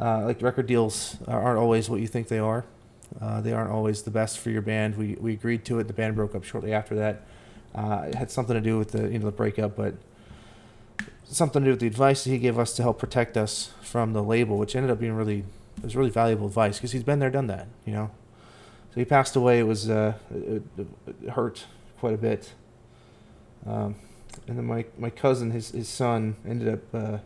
uh, 0.00 0.24
like 0.24 0.42
record 0.42 0.66
deals 0.66 1.16
aren't 1.26 1.58
always 1.58 1.88
what 1.88 2.00
you 2.00 2.06
think 2.06 2.28
they 2.28 2.38
are. 2.38 2.64
Uh, 3.20 3.40
they 3.40 3.52
aren't 3.52 3.70
always 3.70 4.02
the 4.02 4.10
best 4.10 4.38
for 4.38 4.50
your 4.50 4.62
band. 4.62 4.96
We 4.96 5.16
we 5.20 5.32
agreed 5.32 5.64
to 5.66 5.78
it. 5.78 5.86
The 5.86 5.92
band 5.92 6.14
broke 6.14 6.34
up 6.34 6.44
shortly 6.44 6.72
after 6.72 6.94
that. 6.96 7.22
Uh, 7.74 8.06
it 8.08 8.14
had 8.14 8.30
something 8.30 8.54
to 8.54 8.60
do 8.60 8.78
with 8.78 8.92
the 8.92 9.08
you 9.08 9.18
know 9.18 9.26
the 9.26 9.32
breakup, 9.32 9.76
but 9.76 9.94
something 11.24 11.62
to 11.62 11.66
do 11.66 11.70
with 11.72 11.80
the 11.80 11.86
advice 11.86 12.24
that 12.24 12.30
he 12.30 12.38
gave 12.38 12.58
us 12.58 12.74
to 12.74 12.82
help 12.82 12.98
protect 12.98 13.36
us 13.36 13.72
from 13.82 14.12
the 14.12 14.22
label, 14.22 14.58
which 14.58 14.76
ended 14.76 14.90
up 14.90 15.00
being 15.00 15.14
really 15.14 15.44
it 15.78 15.84
was 15.84 15.96
really 15.96 16.10
valuable 16.10 16.46
advice 16.46 16.78
because 16.78 16.92
he's 16.92 17.02
been 17.02 17.18
there, 17.18 17.30
done 17.30 17.46
that. 17.46 17.68
You 17.84 17.92
know, 17.92 18.10
so 18.90 19.00
he 19.00 19.04
passed 19.04 19.36
away. 19.36 19.58
It 19.58 19.66
was 19.66 19.88
uh, 19.88 20.14
it, 20.34 20.62
it 20.76 21.30
hurt 21.30 21.64
quite 21.98 22.14
a 22.14 22.18
bit. 22.18 22.52
Um, 23.66 23.96
and 24.46 24.56
then 24.56 24.64
my, 24.64 24.84
my 24.98 25.10
cousin, 25.10 25.50
his, 25.50 25.70
his 25.70 25.88
son, 25.88 26.36
ended 26.46 26.68
up 26.72 26.94
uh, 26.94 27.18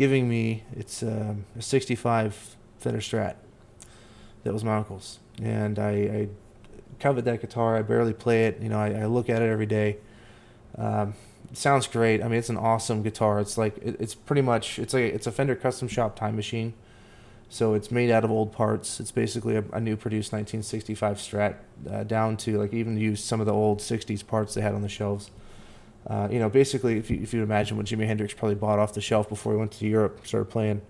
giving 0.00 0.30
me 0.30 0.62
it's 0.72 1.02
um, 1.02 1.44
a 1.58 1.60
65 1.60 2.56
Fender 2.78 3.00
Strat. 3.00 3.34
That 4.44 4.54
was 4.54 4.64
my 4.64 4.78
uncle's, 4.78 5.18
and 5.42 5.78
I, 5.78 5.90
I 5.90 6.28
covet 6.98 7.26
that 7.26 7.42
guitar. 7.42 7.76
I 7.76 7.82
barely 7.82 8.14
play 8.14 8.46
it. 8.46 8.62
You 8.62 8.70
know, 8.70 8.78
I, 8.78 9.02
I 9.02 9.04
look 9.04 9.28
at 9.28 9.42
it 9.42 9.50
every 9.50 9.66
day. 9.66 9.98
Um, 10.78 11.12
it 11.50 11.58
sounds 11.58 11.86
great. 11.86 12.22
I 12.22 12.28
mean, 12.28 12.38
it's 12.38 12.48
an 12.48 12.56
awesome 12.56 13.02
guitar. 13.02 13.40
It's 13.40 13.58
like 13.58 13.76
it, 13.76 13.96
it's 14.00 14.14
pretty 14.14 14.40
much 14.40 14.78
it's 14.78 14.94
like 14.94 15.12
it's 15.12 15.26
a 15.26 15.32
Fender 15.32 15.54
custom 15.54 15.86
shop 15.86 16.18
time 16.18 16.34
machine. 16.34 16.72
So 17.50 17.74
it's 17.74 17.90
made 17.90 18.10
out 18.10 18.24
of 18.24 18.30
old 18.30 18.52
parts. 18.52 19.00
It's 19.00 19.10
basically 19.10 19.56
a, 19.56 19.64
a 19.70 19.82
new 19.82 19.98
produced 19.98 20.32
1965 20.32 21.18
Strat, 21.18 21.56
uh, 21.90 22.04
down 22.04 22.38
to 22.38 22.56
like 22.56 22.72
even 22.72 22.96
used 22.96 23.26
some 23.26 23.38
of 23.40 23.44
the 23.44 23.52
old 23.52 23.80
60s 23.80 24.26
parts 24.26 24.54
they 24.54 24.62
had 24.62 24.72
on 24.72 24.80
the 24.80 24.88
shelves. 24.88 25.30
Uh, 26.10 26.26
you 26.28 26.40
know, 26.40 26.50
basically, 26.50 26.98
if 26.98 27.08
you, 27.08 27.20
if 27.22 27.32
you 27.32 27.40
imagine 27.40 27.76
what 27.76 27.86
Jimi 27.86 28.04
Hendrix 28.04 28.34
probably 28.34 28.56
bought 28.56 28.80
off 28.80 28.94
the 28.94 29.00
shelf 29.00 29.28
before 29.28 29.52
he 29.52 29.58
went 29.58 29.70
to 29.72 29.86
Europe, 29.86 30.26
started 30.26 30.46
playing, 30.46 30.82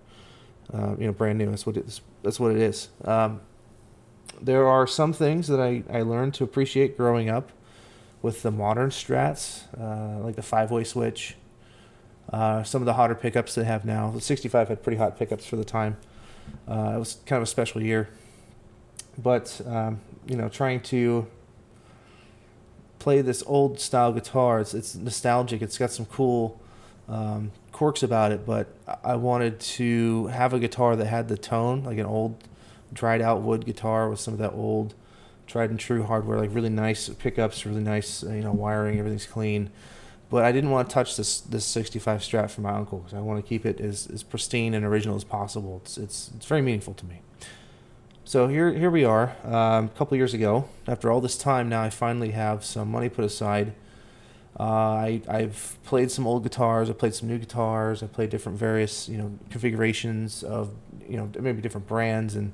uh, 0.73 0.95
you 0.97 1.05
know, 1.05 1.13
brand 1.13 1.37
new. 1.37 1.47
That's 1.47 1.63
what 1.63 1.77
it. 1.77 2.01
That's 2.23 2.39
what 2.39 2.51
it 2.51 2.57
is. 2.57 2.89
Um, 3.05 3.41
there 4.41 4.67
are 4.67 4.87
some 4.87 5.13
things 5.13 5.47
that 5.47 5.59
I, 5.59 5.83
I 5.91 6.01
learned 6.01 6.33
to 6.35 6.43
appreciate 6.43 6.97
growing 6.97 7.29
up 7.29 7.51
with 8.23 8.41
the 8.41 8.49
modern 8.49 8.89
Strats, 8.89 9.65
uh, 9.79 10.23
like 10.23 10.35
the 10.35 10.41
five-way 10.41 10.83
switch. 10.83 11.35
Uh, 12.33 12.63
some 12.63 12.81
of 12.81 12.87
the 12.87 12.93
hotter 12.93 13.13
pickups 13.13 13.53
they 13.53 13.63
have 13.63 13.85
now. 13.85 14.09
The 14.09 14.21
65 14.21 14.69
had 14.69 14.81
pretty 14.81 14.97
hot 14.97 15.19
pickups 15.19 15.45
for 15.45 15.55
the 15.55 15.65
time. 15.65 15.97
Uh, 16.67 16.93
it 16.95 16.99
was 16.99 17.17
kind 17.27 17.37
of 17.37 17.43
a 17.43 17.47
special 17.47 17.81
year, 17.81 18.09
but 19.19 19.61
um, 19.67 20.01
you 20.25 20.35
know, 20.35 20.49
trying 20.49 20.79
to 20.81 21.27
play 23.01 23.21
this 23.21 23.43
old 23.47 23.79
style 23.79 24.13
guitar, 24.13 24.59
it's, 24.59 24.75
it's 24.75 24.95
nostalgic. 24.95 25.63
It's 25.63 25.79
got 25.79 25.89
some 25.89 26.05
cool 26.05 26.61
um, 27.09 27.51
quirks 27.71 28.03
about 28.03 28.31
it, 28.31 28.45
but 28.45 28.67
I 29.03 29.15
wanted 29.15 29.59
to 29.59 30.27
have 30.27 30.53
a 30.53 30.59
guitar 30.59 30.95
that 30.95 31.07
had 31.07 31.27
the 31.27 31.35
tone, 31.35 31.83
like 31.83 31.97
an 31.97 32.05
old 32.05 32.43
dried 32.93 33.21
out 33.21 33.41
wood 33.41 33.65
guitar 33.65 34.07
with 34.07 34.19
some 34.19 34.35
of 34.35 34.39
that 34.39 34.53
old 34.53 34.93
tried 35.47 35.71
and 35.71 35.79
true 35.79 36.03
hardware, 36.03 36.37
like 36.37 36.53
really 36.53 36.69
nice 36.69 37.09
pickups, 37.09 37.65
really 37.65 37.81
nice, 37.81 38.21
you 38.21 38.41
know, 38.41 38.53
wiring, 38.53 38.99
everything's 38.99 39.25
clean. 39.25 39.71
But 40.29 40.45
I 40.45 40.51
didn't 40.51 40.69
want 40.69 40.87
to 40.87 40.93
touch 40.93 41.17
this 41.17 41.41
this 41.41 41.65
65 41.65 42.21
Strat 42.21 42.51
from 42.51 42.65
my 42.65 42.71
uncle 42.71 42.99
because 42.99 43.15
I 43.15 43.19
want 43.19 43.43
to 43.43 43.49
keep 43.49 43.65
it 43.65 43.81
as, 43.81 44.07
as 44.13 44.21
pristine 44.21 44.75
and 44.75 44.85
original 44.85 45.15
as 45.15 45.23
possible. 45.23 45.81
It's, 45.83 45.97
it's, 45.97 46.31
it's 46.35 46.45
very 46.45 46.61
meaningful 46.61 46.93
to 46.93 47.05
me. 47.05 47.21
So 48.31 48.47
here 48.47 48.71
here 48.71 48.89
we 48.89 49.03
are. 49.03 49.35
Um, 49.43 49.87
a 49.87 49.91
couple 49.97 50.15
years 50.15 50.33
ago, 50.33 50.69
after 50.87 51.11
all 51.11 51.19
this 51.19 51.37
time, 51.37 51.67
now 51.67 51.81
I 51.81 51.89
finally 51.89 52.31
have 52.31 52.63
some 52.63 52.89
money 52.89 53.09
put 53.09 53.25
aside 53.25 53.73
Uh, 54.57 54.63
I, 54.63 55.21
I've 55.27 55.77
played 55.83 56.11
some 56.11 56.25
old 56.25 56.43
guitars. 56.43 56.89
I 56.89 56.93
played 56.93 57.13
some 57.13 57.27
new 57.27 57.37
guitars. 57.37 58.01
I 58.01 58.07
played 58.07 58.29
different 58.29 58.57
various 58.57 59.09
you 59.09 59.17
know 59.17 59.37
configurations 59.49 60.43
of 60.43 60.71
you 61.09 61.17
know 61.17 61.29
maybe 61.41 61.61
different 61.61 61.87
brands, 61.87 62.37
and 62.37 62.53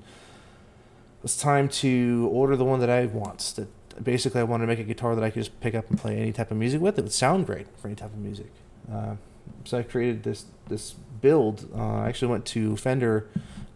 it's 1.24 1.38
time 1.38 1.69
to 1.84 2.27
order 2.31 2.55
the 2.55 2.65
one 2.65 2.79
that 2.79 2.89
I 2.89 3.05
want. 3.05 3.53
That 3.55 3.67
basically 4.03 4.41
I 4.41 4.46
want 4.46 4.63
to 4.63 4.67
make 4.67 4.79
a 4.79 4.84
guitar 4.84 5.13
that 5.13 5.24
I 5.24 5.29
could 5.29 5.43
just 5.43 5.60
pick 5.60 5.75
up 5.75 5.91
and 5.91 6.00
play 6.00 6.17
any 6.17 6.34
type 6.34 6.50
of 6.50 6.57
music 6.57 6.81
with. 6.81 6.98
It 6.98 7.03
would 7.03 7.13
sound 7.13 7.46
great 7.46 7.67
for 7.77 7.88
any 7.88 7.96
type 7.96 8.13
of 8.13 8.19
music. 8.19 8.51
Uh, 8.91 9.17
so 9.63 9.77
I 9.77 9.84
created 9.84 10.24
this 10.24 10.46
this 10.69 10.96
build. 11.22 11.69
Uh, 11.72 11.98
I 11.98 12.07
actually 12.10 12.31
went 12.31 12.48
to 12.48 12.77
Fender 12.77 13.27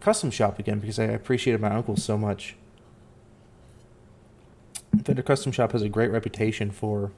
Custom 0.02 0.32
Shop 0.32 0.58
again 0.58 0.80
because 0.80 0.98
I 0.98 1.04
appreciated 1.04 1.60
my 1.60 1.70
uncle 1.70 1.96
so 1.96 2.18
much. 2.18 2.56
Fender 5.04 5.22
Custom 5.22 5.52
Shop 5.52 5.70
has 5.70 5.82
a 5.82 5.88
great 5.88 6.10
reputation 6.10 6.72
for 6.72 7.12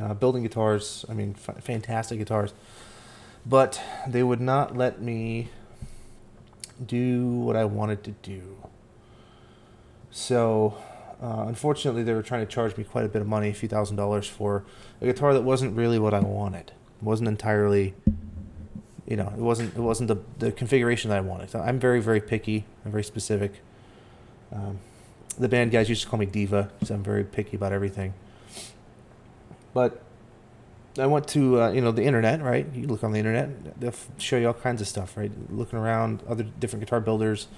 uh, 0.00 0.12
building 0.12 0.42
guitars. 0.42 1.06
I 1.08 1.14
mean, 1.14 1.34
f- 1.36 1.64
fantastic 1.64 2.18
guitars, 2.18 2.52
but 3.46 3.80
they 4.06 4.22
would 4.22 4.42
not 4.42 4.76
let 4.76 5.00
me 5.00 5.48
do 6.84 7.26
what 7.26 7.56
I 7.56 7.64
wanted 7.64 8.04
to 8.04 8.10
do. 8.10 8.58
So, 10.10 10.76
uh, 11.22 11.46
unfortunately, 11.48 12.02
they 12.02 12.12
were 12.12 12.22
trying 12.22 12.46
to 12.46 12.52
charge 12.52 12.76
me 12.76 12.84
quite 12.84 13.06
a 13.06 13.08
bit 13.08 13.22
of 13.22 13.26
money, 13.26 13.48
a 13.48 13.54
few 13.54 13.70
thousand 13.70 13.96
dollars, 13.96 14.28
for 14.28 14.64
a 15.00 15.06
guitar 15.06 15.32
that 15.32 15.42
wasn't 15.42 15.74
really 15.74 15.98
what 15.98 16.12
I 16.12 16.20
wanted. 16.20 16.72
It 17.00 17.02
wasn't 17.02 17.28
entirely, 17.28 17.94
you 19.06 19.16
know, 19.16 19.32
it 19.36 19.42
wasn't 19.42 19.74
it 19.76 19.80
wasn't 19.80 20.08
the 20.08 20.18
the 20.38 20.52
configuration 20.52 21.10
that 21.10 21.18
I 21.18 21.20
wanted. 21.20 21.50
So 21.50 21.60
I'm 21.60 21.78
very 21.78 22.00
very 22.00 22.20
picky. 22.20 22.64
I'm 22.84 22.90
very 22.90 23.04
specific. 23.04 23.60
Um, 24.52 24.78
the 25.38 25.48
band 25.48 25.70
guys 25.70 25.88
used 25.88 26.02
to 26.02 26.08
call 26.08 26.18
me 26.18 26.26
diva, 26.26 26.70
because 26.74 26.90
I'm 26.90 27.02
very 27.02 27.24
picky 27.24 27.56
about 27.56 27.72
everything. 27.72 28.14
But 29.74 30.02
I 30.98 31.06
went 31.06 31.28
to 31.28 31.60
uh, 31.62 31.70
you 31.70 31.80
know 31.80 31.92
the 31.92 32.04
internet, 32.04 32.42
right? 32.42 32.66
You 32.74 32.86
look 32.86 33.04
on 33.04 33.12
the 33.12 33.18
internet, 33.18 33.80
they'll 33.80 33.94
show 34.18 34.36
you 34.38 34.46
all 34.48 34.54
kinds 34.54 34.80
of 34.80 34.88
stuff, 34.88 35.16
right? 35.16 35.30
Looking 35.50 35.78
around 35.78 36.22
other 36.28 36.42
different 36.42 36.84
guitar 36.84 37.00
builders, 37.00 37.48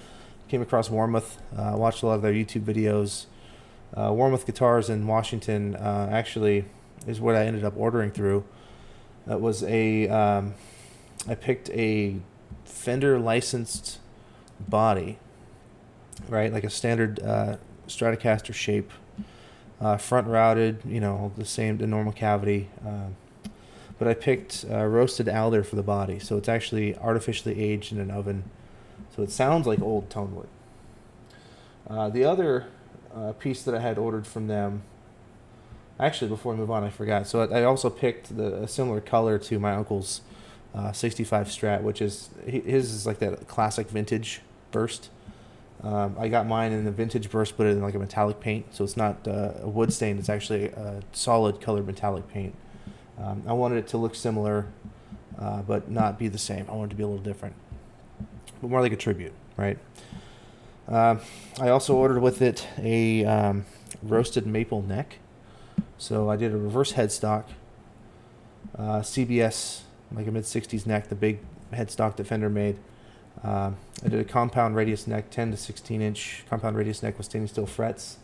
came 0.49 0.61
across 0.61 0.89
Warmoth, 0.89 1.37
uh, 1.57 1.77
watched 1.77 2.03
a 2.03 2.07
lot 2.07 2.15
of 2.15 2.21
their 2.21 2.33
YouTube 2.33 2.63
videos. 2.63 3.25
Uh, 3.95 4.11
Warmoth 4.11 4.45
Guitars 4.45 4.89
in 4.89 5.07
Washington 5.07 5.75
uh, 5.75 6.09
actually 6.11 6.65
is 7.07 7.19
what 7.19 7.35
I 7.35 7.45
ended 7.45 7.63
up 7.63 7.73
ordering 7.75 8.11
through. 8.11 8.43
That 9.25 9.41
was 9.41 9.63
a 9.63 10.07
um, 10.09 10.53
I 11.27 11.35
picked 11.35 11.69
a 11.71 12.17
Fender 12.65 13.19
licensed 13.19 13.99
body, 14.59 15.17
right, 16.27 16.51
like 16.51 16.63
a 16.63 16.69
standard 16.69 17.19
uh, 17.21 17.57
Stratocaster 17.87 18.53
shape, 18.53 18.91
uh, 19.81 19.97
front 19.97 20.27
routed, 20.27 20.81
you 20.85 20.99
know, 20.99 21.31
the 21.37 21.45
same, 21.45 21.77
the 21.77 21.87
normal 21.87 22.13
cavity. 22.13 22.69
Uh, 22.85 23.07
but 23.97 24.07
I 24.07 24.13
picked 24.13 24.65
uh, 24.69 24.85
roasted 24.85 25.27
alder 25.27 25.63
for 25.63 25.75
the 25.75 25.83
body, 25.83 26.19
so 26.19 26.37
it's 26.37 26.47
actually 26.47 26.95
artificially 26.95 27.61
aged 27.61 27.91
in 27.91 27.99
an 27.99 28.11
oven, 28.11 28.43
so 29.13 29.23
it 29.23 29.31
sounds 29.31 29.67
like 29.67 29.81
old 29.81 30.09
tone 30.09 30.33
wood. 30.33 30.47
Uh, 31.89 32.09
the 32.09 32.23
other 32.23 32.67
uh, 33.13 33.33
piece 33.33 33.61
that 33.63 33.75
I 33.75 33.79
had 33.79 33.97
ordered 33.97 34.25
from 34.25 34.47
them, 34.47 34.83
actually, 35.99 36.29
before 36.29 36.53
I 36.53 36.55
move 36.55 36.71
on, 36.71 36.83
I 36.83 36.89
forgot. 36.89 37.27
So 37.27 37.41
I, 37.41 37.59
I 37.59 37.63
also 37.63 37.89
picked 37.89 38.37
the, 38.37 38.63
a 38.63 38.67
similar 38.67 39.01
color 39.01 39.37
to 39.39 39.59
my 39.59 39.73
uncle's 39.73 40.21
uh, 40.73 40.91
65 40.91 41.47
Strat, 41.47 41.81
which 41.81 42.01
is 42.01 42.29
his 42.45 42.93
is 42.93 43.05
like 43.05 43.19
that 43.19 43.47
classic 43.47 43.89
vintage 43.89 44.41
burst. 44.71 45.09
Um, 45.81 46.15
I 46.19 46.27
got 46.27 46.45
mine 46.45 46.73
in 46.73 46.83
the 46.83 46.91
vintage 46.91 47.29
burst, 47.29 47.55
but 47.57 47.67
in 47.67 47.81
like 47.81 47.95
a 47.95 47.99
metallic 47.99 48.39
paint, 48.39 48.65
so 48.75 48.83
it's 48.83 48.97
not 48.97 49.27
uh, 49.27 49.53
a 49.61 49.69
wood 49.69 49.93
stain. 49.93 50.17
It's 50.17 50.29
actually 50.29 50.65
a 50.65 51.01
solid 51.13 51.61
colored 51.61 51.87
metallic 51.87 52.27
paint. 52.27 52.53
Um, 53.17 53.43
I 53.47 53.53
wanted 53.53 53.77
it 53.77 53.87
to 53.89 53.97
look 53.97 54.15
similar, 54.15 54.67
uh, 55.39 55.61
but 55.61 55.89
not 55.89 56.19
be 56.19 56.27
the 56.27 56.37
same. 56.37 56.65
I 56.69 56.73
wanted 56.73 56.87
it 56.87 56.89
to 56.91 56.95
be 56.97 57.03
a 57.03 57.07
little 57.07 57.23
different, 57.23 57.55
but 58.61 58.69
more 58.69 58.81
like 58.81 58.91
a 58.91 58.97
tribute, 58.97 59.33
right? 59.55 59.77
Uh, 60.87 61.17
I 61.61 61.69
also 61.69 61.95
ordered 61.95 62.19
with 62.19 62.41
it 62.41 62.67
a 62.77 63.23
um, 63.25 63.65
roasted 64.01 64.45
maple 64.45 64.81
neck. 64.81 65.19
So 65.97 66.29
I 66.29 66.35
did 66.35 66.53
a 66.53 66.57
reverse 66.57 66.93
headstock, 66.93 67.43
uh, 68.77 68.99
CBS, 68.99 69.81
like 70.11 70.27
a 70.27 70.31
mid 70.31 70.43
60s 70.43 70.85
neck, 70.85 71.09
the 71.09 71.15
big 71.15 71.39
headstock 71.73 72.15
that 72.17 72.27
Fender 72.27 72.49
made. 72.49 72.77
Uh, 73.43 73.71
I 74.03 74.07
did 74.07 74.19
a 74.19 74.23
compound 74.23 74.75
radius 74.75 75.07
neck, 75.07 75.29
10 75.29 75.51
to 75.51 75.57
16 75.57 76.01
inch 76.01 76.43
compound 76.49 76.75
radius 76.75 77.01
neck 77.03 77.17
with 77.17 77.25
stainless 77.25 77.51
steel 77.51 77.65
frets. 77.65 78.17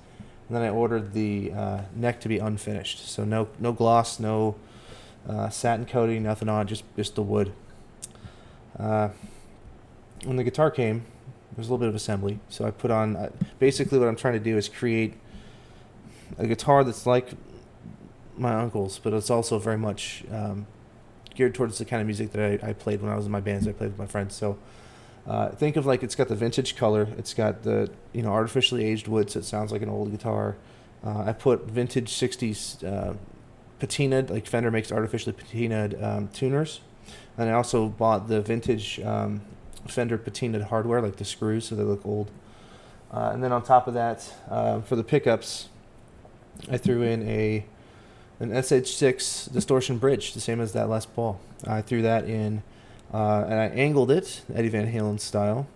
And 0.48 0.56
then 0.56 0.64
I 0.64 0.70
ordered 0.70 1.14
the 1.14 1.52
uh, 1.54 1.82
neck 1.96 2.20
to 2.22 2.30
be 2.30 2.38
unfinished. 2.38 3.08
So 3.08 3.24
no 3.24 3.48
no 3.60 3.72
gloss, 3.72 4.20
no 4.20 4.56
uh, 5.28 5.50
satin 5.50 5.86
coating, 5.86 6.24
nothing 6.24 6.50
on, 6.50 6.68
just, 6.68 6.84
just 6.96 7.16
the 7.16 7.24
wood. 7.24 7.52
Uh, 8.78 9.10
when 10.24 10.38
the 10.38 10.44
guitar 10.44 10.70
came, 10.70 11.00
there 11.00 11.58
was 11.58 11.68
a 11.68 11.72
little 11.72 11.80
bit 11.80 11.90
of 11.90 11.96
assembly. 11.96 12.40
So 12.50 12.66
I 12.66 12.72
put 12.72 12.92
on, 12.92 13.16
uh, 13.16 13.30
basically 13.60 13.98
what 13.98 14.08
I'm 14.08 14.16
trying 14.16 14.34
to 14.34 14.40
do 14.40 14.58
is 14.58 14.70
create 14.70 15.14
a 16.38 16.48
guitar 16.48 16.84
that's 16.84 17.06
like 17.06 17.30
my 18.38 18.54
uncle's, 18.54 19.00
but 19.00 19.14
it's 19.14 19.30
also 19.30 19.58
very 19.58 19.78
much 19.78 20.24
um, 20.32 20.68
geared 21.36 21.54
towards 21.54 21.78
the 21.78 21.86
kind 21.86 22.02
of 22.02 22.08
music 22.08 22.32
that 22.32 22.64
I, 22.64 22.70
I 22.70 22.74
played 22.74 23.02
when 23.02 23.12
I 23.12 23.16
was 23.16 23.26
in 23.26 23.32
my 23.32 23.42
bands. 23.42 23.68
I 23.68 23.74
played 23.74 23.92
with 23.92 24.00
my 24.00 24.08
friends. 24.08 24.36
So 24.36 24.58
uh, 25.28 25.50
think 25.50 25.76
of 25.76 25.86
like 25.86 26.04
it's 26.04 26.16
got 26.16 26.28
the 26.28 26.36
vintage 26.36 26.76
color. 26.76 27.08
It's 27.18 27.34
got 27.34 27.64
the 27.64 27.90
you 28.14 28.22
know 28.22 28.32
artificially 28.32 28.86
aged 28.86 29.08
wood, 29.08 29.30
so 29.30 29.40
it 29.40 29.46
sounds 29.46 29.72
like 29.72 29.82
an 29.82 29.90
old 29.90 30.12
guitar. 30.12 30.56
Uh, 31.04 31.24
I 31.28 31.34
put 31.34 31.66
vintage 31.66 32.12
'60s 32.12 32.84
uh, 32.84 33.14
patinaed, 33.80 34.30
like 34.30 34.46
Fender 34.46 34.72
makes 34.72 34.92
artificially 34.92 35.36
patinaed 35.36 36.02
um, 36.02 36.28
tuners, 36.30 36.82
and 37.38 37.50
I 37.50 37.54
also 37.54 37.88
bought 37.88 38.28
the 38.28 38.42
vintage 38.42 39.00
um, 39.02 39.42
Fender 39.88 40.18
patinaed 40.18 40.64
hardware, 40.64 41.02
like 41.02 41.18
the 41.18 41.26
screws, 41.26 41.68
so 41.68 41.76
they 41.76 41.84
look 41.84 42.06
old. 42.06 42.32
Uh, 43.12 43.32
and 43.34 43.44
then 43.44 43.52
on 43.52 43.64
top 43.64 43.88
of 43.88 43.94
that, 43.94 44.32
uh, 44.50 44.82
for 44.82 44.96
the 44.96 45.04
pickups, 45.04 45.70
I 46.70 46.78
threw 46.78 47.02
in 47.02 47.28
a 47.28 47.66
an 48.40 48.52
SH6 48.52 49.52
distortion 49.52 49.98
bridge, 49.98 50.34
the 50.34 50.40
same 50.40 50.60
as 50.60 50.74
that 50.74 50.90
Les 50.90 51.06
Paul. 51.06 51.40
I 51.66 51.82
threw 51.82 52.02
that 52.02 52.26
in, 52.26 52.64
uh, 53.14 53.46
and 53.48 53.60
I 53.60 53.68
angled 53.68 54.12
it 54.12 54.44
Eddie 54.54 54.70
Van 54.70 54.92
Halen 54.92 55.20
style, 55.20 55.68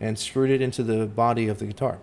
and 0.00 0.18
screwed 0.18 0.50
it 0.50 0.60
into 0.60 0.82
the 0.82 1.06
body 1.06 1.48
of 1.48 1.58
the 1.58 1.66
guitar. 1.66 1.98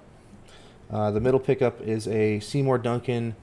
Uh, 0.92 1.12
the 1.12 1.22
middle 1.22 1.40
pickup 1.40 1.82
is 1.82 2.08
a 2.08 2.40
Seymour 2.40 2.78
Duncan 2.78 3.36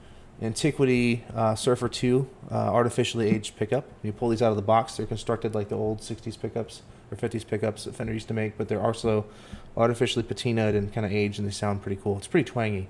Antiquity 0.43 1.25
uh, 1.35 1.55
Surfer 1.55 1.89
2 1.89 2.29
uh, 2.51 2.55
artificially 2.55 3.29
aged 3.29 3.57
pickup. 3.57 3.85
You 4.03 4.13
pull 4.13 4.29
these 4.29 4.41
out 4.41 4.51
of 4.51 4.57
the 4.57 4.63
box, 4.63 4.97
they're 4.97 5.07
constructed 5.07 5.55
like 5.55 5.69
the 5.69 5.77
old 5.77 6.01
60s 6.01 6.41
pickups 6.41 6.83
or 7.11 7.17
50s 7.17 7.47
pickups 7.47 7.85
that 7.85 7.95
Fender 7.95 8.13
used 8.13 8.29
to 8.29 8.35
make, 8.35 8.57
but 8.57 8.69
they're 8.69 8.83
also 8.83 9.27
artificially 9.77 10.23
patinaed 10.23 10.77
and 10.77 10.93
kind 10.93 11.05
of 11.05 11.13
aged, 11.13 11.39
and 11.39 11.47
they 11.47 11.53
sound 11.53 11.83
pretty 11.83 12.01
cool. 12.03 12.17
It's 12.19 12.27
pretty 12.27 12.49
twangy. 12.49 12.89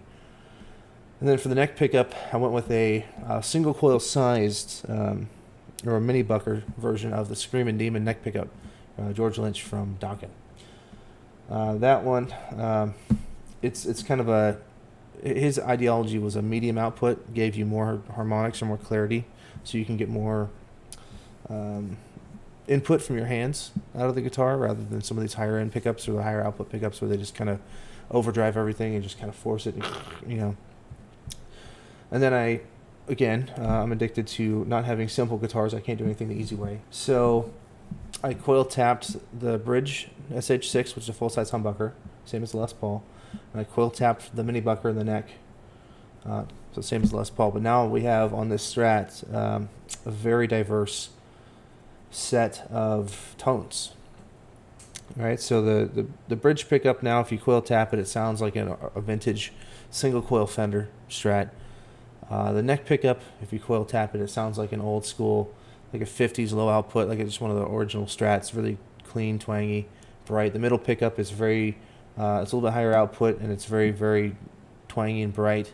And 1.21 1.29
then 1.29 1.37
for 1.37 1.49
the 1.49 1.55
neck 1.55 1.77
pickup, 1.77 2.15
I 2.33 2.39
went 2.39 2.55
with 2.55 2.71
a, 2.71 3.05
a 3.29 3.43
single 3.43 3.75
coil 3.75 4.01
sized 4.01 4.89
um, 4.89 5.29
or 5.85 5.97
a 5.97 6.01
mini 6.01 6.23
bucker 6.23 6.65
version 6.79 7.13
of 7.13 7.29
the 7.29 7.37
Screaming 7.37 7.77
Demon 7.77 8.05
neck 8.05 8.23
pickup, 8.23 8.49
uh, 8.99 9.13
George 9.13 9.37
Lynch 9.37 9.63
from 9.63 9.99
Dokken. 10.01 10.31
Uh, 11.51 11.75
that 11.75 12.05
one, 12.05 12.33
um, 12.57 12.95
it's 13.61 13.85
it's 13.85 14.03
kind 14.03 14.21
of 14.21 14.29
a 14.31 14.59
his 15.23 15.59
ideology 15.59 16.19
was 16.19 16.37
a 16.37 16.43
medium 16.43 16.79
output 16.79 17.35
gave 17.35 17.55
you 17.55 17.67
more 17.67 18.01
harmonics 18.15 18.63
or 18.63 18.67
more 18.67 18.79
clarity, 18.79 19.27
so 19.63 19.77
you 19.77 19.85
can 19.85 19.99
get 19.99 20.09
more 20.09 20.49
um, 21.51 21.99
input 22.67 23.03
from 23.03 23.19
your 23.19 23.27
hands 23.27 23.73
out 23.95 24.09
of 24.09 24.15
the 24.15 24.23
guitar 24.23 24.57
rather 24.57 24.83
than 24.83 25.03
some 25.03 25.19
of 25.19 25.23
these 25.23 25.35
higher 25.35 25.59
end 25.59 25.73
pickups 25.73 26.09
or 26.09 26.13
the 26.13 26.23
higher 26.23 26.43
output 26.43 26.71
pickups 26.71 27.03
where 27.03 27.11
they 27.11 27.19
just 27.19 27.35
kind 27.35 27.51
of 27.51 27.61
overdrive 28.11 28.57
everything 28.57 28.95
and 28.95 29.03
just 29.03 29.19
kind 29.19 29.29
of 29.29 29.35
force 29.35 29.67
it, 29.67 29.75
you 30.27 30.37
know. 30.37 30.57
And 32.11 32.23
then 32.23 32.35
I, 32.35 32.61
again, 33.09 33.53
uh, 33.59 33.83
I'm 33.83 33.93
addicted 33.93 34.27
to 34.29 34.65
not 34.67 34.85
having 34.85 35.09
simple 35.09 35.39
guitars. 35.39 35.75
I 35.75 35.81
can't 35.81 35.99
do 35.99 36.05
anything 36.05 36.29
the 36.29 36.35
easy 36.35 36.57
way. 36.57 36.81
So 36.91 37.53
I 38.23 38.35
coil 38.35 38.65
tapped 38.65 39.17
the 39.39 39.59
bridge 39.59 40.09
SH6, 40.33 40.95
which 40.95 41.05
is 41.05 41.09
a 41.09 41.13
full 41.13 41.29
size 41.29 41.51
humbucker, 41.51 41.93
same 42.25 42.43
as 42.43 42.53
the 42.53 42.59
Les 42.59 42.73
Paul. 42.73 43.03
And 43.53 43.61
I 43.61 43.65
coil 43.65 43.91
tapped 43.91 44.35
the 44.35 44.43
mini 44.43 44.61
bucker 44.61 44.89
in 44.89 44.97
the 44.97 45.05
neck, 45.05 45.31
uh, 46.27 46.45
so 46.73 46.81
same 46.81 47.03
as 47.03 47.13
Les 47.13 47.31
Paul. 47.31 47.53
But 47.53 47.63
now 47.63 47.87
we 47.87 48.03
have 48.03 48.35
on 48.35 48.49
this 48.49 48.75
Strat 48.75 49.33
um, 49.35 49.69
a 50.05 50.11
very 50.11 50.47
diverse 50.47 51.11
set 52.11 52.67
of 52.71 53.35
tones. 53.39 53.93
All 55.19 55.25
right, 55.25 55.41
so 55.41 55.61
the, 55.61 55.87
the, 55.87 56.07
the 56.29 56.37
bridge 56.37 56.69
pickup 56.69 57.03
now, 57.03 57.21
if 57.21 57.33
you 57.33 57.39
coil 57.39 57.63
tap 57.63 57.93
it, 57.93 57.99
it 57.99 58.07
sounds 58.07 58.41
like 58.41 58.55
a, 58.55 58.77
a 58.95 59.01
vintage 59.01 59.53
single 59.91 60.23
coil 60.23 60.47
Fender 60.47 60.89
Strat. 61.09 61.51
Uh, 62.31 62.53
the 62.53 62.63
neck 62.63 62.87
pickup, 62.87 63.21
if 63.43 63.53
you 63.53 63.59
coil 63.59 63.85
tap 63.85 64.15
it, 64.15 64.21
it 64.21 64.29
sounds 64.29 64.57
like 64.57 64.73
an 64.73 64.81
old 64.81 65.05
school, 65.05 65.53
like 65.93 66.01
a 66.01 66.07
50s 66.07 66.53
low 66.53 66.69
output, 66.69 67.09
like 67.09 67.19
it's 67.19 67.31
just 67.31 67.41
one 67.41 67.51
of 67.51 67.57
the 67.57 67.67
original 67.67 68.07
Strats, 68.07 68.55
really 68.55 68.79
clean, 69.05 69.39
twangy, 69.39 69.89
bright. 70.27 70.53
The 70.53 70.61
middle 70.61 70.79
pickup 70.79 71.19
is 71.19 71.31
very, 71.31 71.77
uh, 72.17 72.41
it's 72.43 72.53
a 72.53 72.57
little 72.57 72.69
bit 72.71 72.75
higher 72.75 72.95
output 72.95 73.41
and 73.41 73.51
it's 73.51 73.65
very, 73.65 73.91
very 73.91 74.37
twangy 74.89 75.23
and 75.23 75.35
bright. 75.35 75.73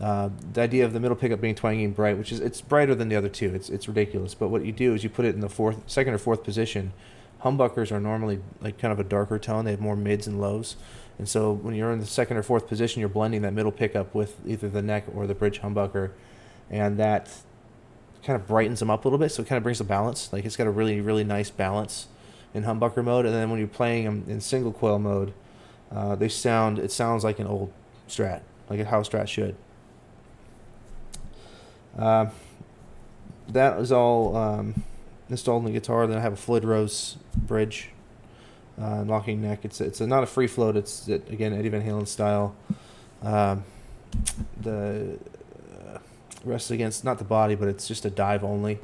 Uh, 0.00 0.30
the 0.52 0.60
idea 0.60 0.84
of 0.84 0.92
the 0.92 1.00
middle 1.00 1.16
pickup 1.16 1.40
being 1.40 1.54
twangy 1.54 1.84
and 1.84 1.94
bright, 1.94 2.18
which 2.18 2.32
is 2.32 2.40
it's 2.40 2.60
brighter 2.60 2.94
than 2.94 3.08
the 3.08 3.16
other 3.16 3.28
two. 3.28 3.54
It's 3.54 3.70
it's 3.70 3.86
ridiculous. 3.86 4.34
But 4.34 4.48
what 4.48 4.64
you 4.64 4.72
do 4.72 4.92
is 4.92 5.04
you 5.04 5.10
put 5.10 5.24
it 5.24 5.34
in 5.34 5.40
the 5.40 5.48
fourth, 5.48 5.78
second 5.86 6.14
or 6.14 6.18
fourth 6.18 6.42
position. 6.42 6.92
Humbuckers 7.42 7.92
are 7.92 8.00
normally 8.00 8.40
like 8.60 8.78
kind 8.78 8.90
of 8.90 8.98
a 8.98 9.04
darker 9.04 9.38
tone. 9.38 9.64
They 9.64 9.70
have 9.70 9.80
more 9.80 9.94
mids 9.96 10.26
and 10.26 10.40
lows, 10.40 10.76
and 11.18 11.28
so 11.28 11.52
when 11.52 11.74
you're 11.74 11.92
in 11.92 12.00
the 12.00 12.06
second 12.06 12.36
or 12.36 12.42
fourth 12.42 12.66
position, 12.66 13.00
you're 13.00 13.08
blending 13.08 13.42
that 13.42 13.52
middle 13.52 13.72
pickup 13.72 14.14
with 14.14 14.36
either 14.46 14.68
the 14.68 14.82
neck 14.82 15.04
or 15.14 15.26
the 15.26 15.34
bridge 15.34 15.60
humbucker, 15.60 16.10
and 16.70 16.98
that 16.98 17.30
kind 18.24 18.40
of 18.40 18.46
brightens 18.46 18.80
them 18.80 18.90
up 18.90 19.04
a 19.04 19.08
little 19.08 19.18
bit. 19.18 19.30
So 19.30 19.42
it 19.42 19.48
kind 19.48 19.56
of 19.56 19.62
brings 19.62 19.80
a 19.80 19.84
balance. 19.84 20.32
Like 20.32 20.44
it's 20.44 20.56
got 20.56 20.66
a 20.66 20.70
really 20.70 21.00
really 21.00 21.24
nice 21.24 21.50
balance 21.50 22.08
in 22.52 22.64
humbucker 22.64 23.04
mode, 23.04 23.26
and 23.26 23.34
then 23.34 23.50
when 23.50 23.58
you're 23.58 23.68
playing 23.68 24.04
them 24.04 24.24
in 24.28 24.40
single 24.40 24.72
coil 24.72 24.98
mode, 24.98 25.32
uh, 25.92 26.14
they 26.14 26.28
sound 26.28 26.78
it 26.78 26.90
sounds 26.90 27.24
like 27.24 27.38
an 27.38 27.46
old 27.46 27.72
Strat, 28.08 28.42
like 28.68 28.80
a 28.80 28.84
house 28.84 29.08
Strat 29.08 29.28
should. 29.28 29.56
Uh, 31.98 32.26
that 33.48 33.78
is 33.78 33.92
all 33.92 34.36
um, 34.36 34.82
installed 35.28 35.66
in 35.66 35.72
the 35.72 35.78
guitar. 35.78 36.06
Then 36.06 36.18
I 36.18 36.20
have 36.20 36.32
a 36.32 36.36
Floyd 36.36 36.64
Rose 36.64 37.16
bridge, 37.36 37.90
uh, 38.80 39.02
locking 39.04 39.42
neck. 39.42 39.64
It's 39.64 39.80
it's 39.80 40.00
a, 40.00 40.06
not 40.06 40.22
a 40.22 40.26
free 40.26 40.46
float. 40.46 40.76
It's 40.76 41.08
it, 41.08 41.28
again 41.30 41.52
Eddie 41.52 41.68
Van 41.68 41.82
Halen 41.82 42.06
style. 42.06 42.54
Um, 43.22 43.64
the 44.60 45.18
uh, 45.72 45.98
rests 46.44 46.70
against 46.70 47.04
not 47.04 47.18
the 47.18 47.24
body, 47.24 47.54
but 47.54 47.68
it's 47.68 47.88
just 47.88 48.04
a 48.04 48.10
dive 48.10 48.44
only 48.44 48.78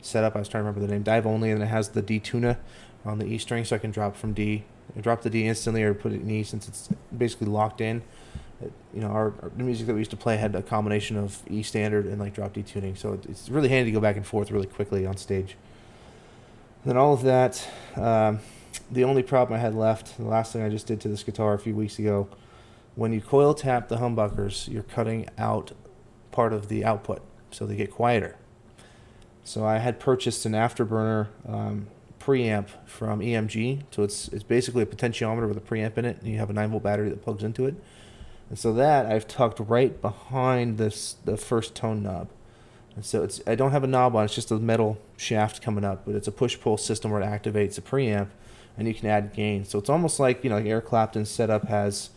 setup. 0.00 0.36
I 0.36 0.40
was 0.40 0.48
trying 0.48 0.64
to 0.64 0.68
remember 0.68 0.86
the 0.86 0.92
name. 0.92 1.02
Dive 1.02 1.26
only, 1.26 1.50
and 1.50 1.62
it 1.62 1.66
has 1.66 1.90
the 1.90 2.02
D 2.02 2.18
tuna 2.18 2.58
on 3.04 3.18
the 3.18 3.26
E 3.26 3.38
string, 3.38 3.64
so 3.64 3.76
I 3.76 3.78
can 3.78 3.90
drop 3.90 4.16
from 4.16 4.32
D, 4.32 4.64
drop 5.00 5.22
the 5.22 5.30
D 5.30 5.46
instantly, 5.46 5.82
or 5.82 5.94
put 5.94 6.12
it 6.12 6.22
in 6.22 6.30
E 6.30 6.42
since 6.42 6.68
it's 6.68 6.88
basically 7.16 7.48
locked 7.48 7.80
in 7.80 8.02
you 8.94 9.00
know, 9.00 9.08
our, 9.08 9.32
our, 9.42 9.50
the 9.56 9.62
music 9.62 9.86
that 9.86 9.94
we 9.94 10.00
used 10.00 10.10
to 10.10 10.16
play 10.16 10.36
had 10.36 10.54
a 10.54 10.62
combination 10.62 11.16
of 11.16 11.42
E 11.48 11.62
standard 11.62 12.06
and 12.06 12.18
like 12.18 12.34
drop 12.34 12.52
D 12.52 12.62
tuning, 12.62 12.96
so 12.96 13.14
it, 13.14 13.26
it's 13.26 13.48
really 13.48 13.68
handy 13.68 13.90
to 13.90 13.94
go 13.94 14.00
back 14.00 14.16
and 14.16 14.26
forth 14.26 14.50
really 14.50 14.66
quickly 14.66 15.06
on 15.06 15.16
stage. 15.16 15.56
And 16.82 16.90
then 16.90 16.96
all 16.96 17.12
of 17.12 17.22
that, 17.22 17.66
um, 17.96 18.40
the 18.92 19.04
only 19.04 19.22
problem 19.22 19.58
I 19.58 19.62
had 19.62 19.74
left, 19.74 20.16
the 20.16 20.24
last 20.24 20.52
thing 20.52 20.62
I 20.62 20.68
just 20.68 20.86
did 20.86 21.00
to 21.02 21.08
this 21.08 21.22
guitar 21.22 21.54
a 21.54 21.58
few 21.58 21.74
weeks 21.74 21.98
ago, 21.98 22.28
when 22.94 23.12
you 23.12 23.20
coil 23.20 23.54
tap 23.54 23.88
the 23.88 23.96
humbuckers, 23.96 24.70
you're 24.70 24.82
cutting 24.82 25.28
out 25.38 25.72
part 26.30 26.52
of 26.52 26.68
the 26.68 26.84
output, 26.84 27.22
so 27.50 27.66
they 27.66 27.76
get 27.76 27.90
quieter. 27.90 28.36
So 29.44 29.64
I 29.64 29.78
had 29.78 29.98
purchased 29.98 30.46
an 30.46 30.52
afterburner 30.52 31.28
um, 31.48 31.88
preamp 32.20 32.68
from 32.86 33.20
EMG, 33.20 33.82
so 33.90 34.02
it's 34.02 34.28
it's 34.28 34.44
basically 34.44 34.82
a 34.82 34.86
potentiometer 34.86 35.48
with 35.48 35.56
a 35.56 35.60
preamp 35.60 35.98
in 35.98 36.04
it, 36.04 36.18
and 36.18 36.28
you 36.28 36.38
have 36.38 36.50
a 36.50 36.52
9 36.52 36.70
volt 36.70 36.82
battery 36.82 37.08
that 37.08 37.22
plugs 37.22 37.42
into 37.42 37.66
it 37.66 37.74
and 38.52 38.58
so 38.58 38.74
that 38.74 39.06
I've 39.06 39.26
tucked 39.26 39.60
right 39.60 39.98
behind 40.02 40.76
this 40.76 41.14
the 41.24 41.38
first 41.38 41.74
tone 41.74 42.02
knob. 42.02 42.28
And 42.94 43.02
so 43.02 43.22
it's 43.22 43.40
I 43.46 43.54
don't 43.54 43.70
have 43.70 43.82
a 43.82 43.86
knob 43.86 44.14
on, 44.14 44.20
it, 44.20 44.24
it's 44.26 44.34
just 44.34 44.50
a 44.50 44.56
metal 44.56 44.98
shaft 45.16 45.62
coming 45.62 45.84
up, 45.84 46.04
but 46.04 46.14
it's 46.14 46.28
a 46.28 46.32
push 46.32 46.60
pull 46.60 46.76
system 46.76 47.10
where 47.10 47.22
it 47.22 47.24
activates 47.24 47.78
a 47.78 47.80
preamp 47.80 48.28
and 48.76 48.88
you 48.88 48.94
can 48.94 49.08
add 49.08 49.32
gain. 49.32 49.64
So 49.64 49.78
it's 49.78 49.90
almost 49.90 50.18
like, 50.18 50.44
you 50.44 50.50
know, 50.50 50.56
like 50.56 50.66
Eric 50.66 50.86
Clapton's 50.86 51.30
setup 51.30 51.68
has 51.68 52.10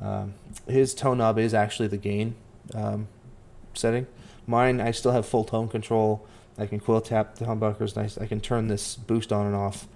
um, 0.00 0.34
his 0.66 0.94
tone 0.94 1.18
knob 1.18 1.38
is 1.38 1.54
actually 1.54 1.88
the 1.88 1.96
gain 1.96 2.34
um, 2.74 3.08
setting. 3.74 4.06
Mine, 4.46 4.80
I 4.80 4.90
still 4.90 5.12
have 5.12 5.26
full 5.26 5.44
tone 5.44 5.68
control. 5.68 6.26
I 6.58 6.66
can 6.66 6.80
coil 6.80 7.00
tap 7.00 7.36
the 7.36 7.44
humbuckers. 7.44 7.96
Nice. 7.96 8.18
I 8.18 8.26
can 8.26 8.40
turn 8.40 8.68
this 8.68 8.96
boost 8.96 9.32
on 9.32 9.46
and 9.46 9.54
off. 9.54 9.86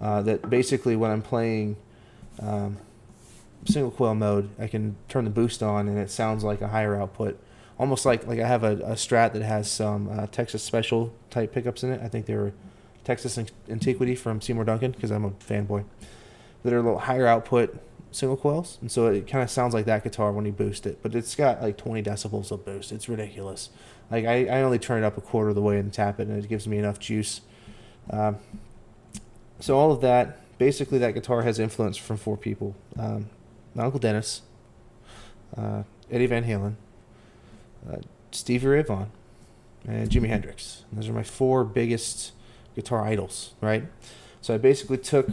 Uh, 0.00 0.22
that 0.22 0.48
basically 0.48 0.96
when 0.96 1.10
I'm 1.10 1.20
playing 1.20 1.76
um, 2.40 2.78
single 3.66 3.90
coil 3.90 4.14
mode, 4.14 4.48
I 4.58 4.66
can 4.66 4.96
turn 5.08 5.24
the 5.24 5.30
boost 5.30 5.62
on 5.62 5.88
and 5.88 5.98
it 5.98 6.10
sounds 6.10 6.42
like 6.42 6.62
a 6.62 6.68
higher 6.68 7.00
output. 7.00 7.38
Almost 7.78 8.06
like 8.06 8.26
like 8.26 8.40
I 8.40 8.46
have 8.46 8.64
a, 8.64 8.72
a 8.72 8.92
Strat 8.92 9.34
that 9.34 9.42
has 9.42 9.70
some 9.70 10.08
uh, 10.08 10.26
Texas 10.26 10.62
Special 10.62 11.12
type 11.28 11.52
pickups 11.52 11.82
in 11.82 11.92
it. 11.92 12.00
I 12.02 12.08
think 12.08 12.26
they're 12.26 12.52
Texas 13.04 13.38
Antiquity 13.68 14.14
from 14.14 14.40
Seymour 14.40 14.64
Duncan 14.64 14.92
because 14.92 15.10
I'm 15.10 15.24
a 15.24 15.30
fanboy. 15.30 15.84
That 16.62 16.74
are 16.74 16.78
a 16.78 16.82
little 16.82 16.98
higher 16.98 17.26
output 17.26 17.78
single 18.12 18.36
coils, 18.36 18.76
and 18.80 18.90
so 18.90 19.06
it 19.06 19.26
kind 19.26 19.42
of 19.42 19.50
sounds 19.50 19.72
like 19.72 19.86
that 19.86 20.04
guitar 20.04 20.32
when 20.32 20.44
you 20.44 20.52
boost 20.52 20.86
it. 20.86 20.98
But 21.02 21.14
it's 21.14 21.34
got 21.34 21.62
like 21.62 21.76
20 21.78 22.02
decibels 22.02 22.50
of 22.50 22.64
boost. 22.64 22.92
It's 22.92 23.08
ridiculous. 23.08 23.70
Like 24.10 24.26
I, 24.26 24.46
I 24.46 24.62
only 24.62 24.78
turn 24.78 25.02
it 25.02 25.06
up 25.06 25.16
a 25.16 25.20
quarter 25.20 25.50
of 25.50 25.54
the 25.54 25.62
way 25.62 25.78
and 25.78 25.92
tap 25.92 26.20
it, 26.20 26.28
and 26.28 26.42
it 26.42 26.48
gives 26.48 26.66
me 26.68 26.78
enough 26.78 26.98
juice. 26.98 27.40
Um, 28.10 28.38
so 29.60 29.78
all 29.78 29.92
of 29.92 30.00
that, 30.00 30.58
basically, 30.58 30.98
that 30.98 31.14
guitar 31.14 31.42
has 31.42 31.58
influence 31.58 31.96
from 31.96 32.16
four 32.16 32.36
people. 32.36 32.74
Um, 32.98 33.30
my 33.74 33.84
Uncle 33.84 34.00
Dennis, 34.00 34.42
uh, 35.56 35.84
Eddie 36.10 36.26
Van 36.26 36.44
Halen, 36.44 36.74
uh, 37.90 37.98
Stevie 38.32 38.66
Ray 38.66 38.82
Vaughan, 38.82 39.10
and 39.86 40.10
Jimi 40.10 40.28
Hendrix. 40.28 40.84
Those 40.92 41.08
are 41.08 41.12
my 41.12 41.22
four 41.22 41.64
biggest 41.64 42.32
guitar 42.74 43.04
idols, 43.04 43.54
right? 43.60 43.84
So 44.40 44.54
I 44.54 44.58
basically 44.58 44.98
took 44.98 45.28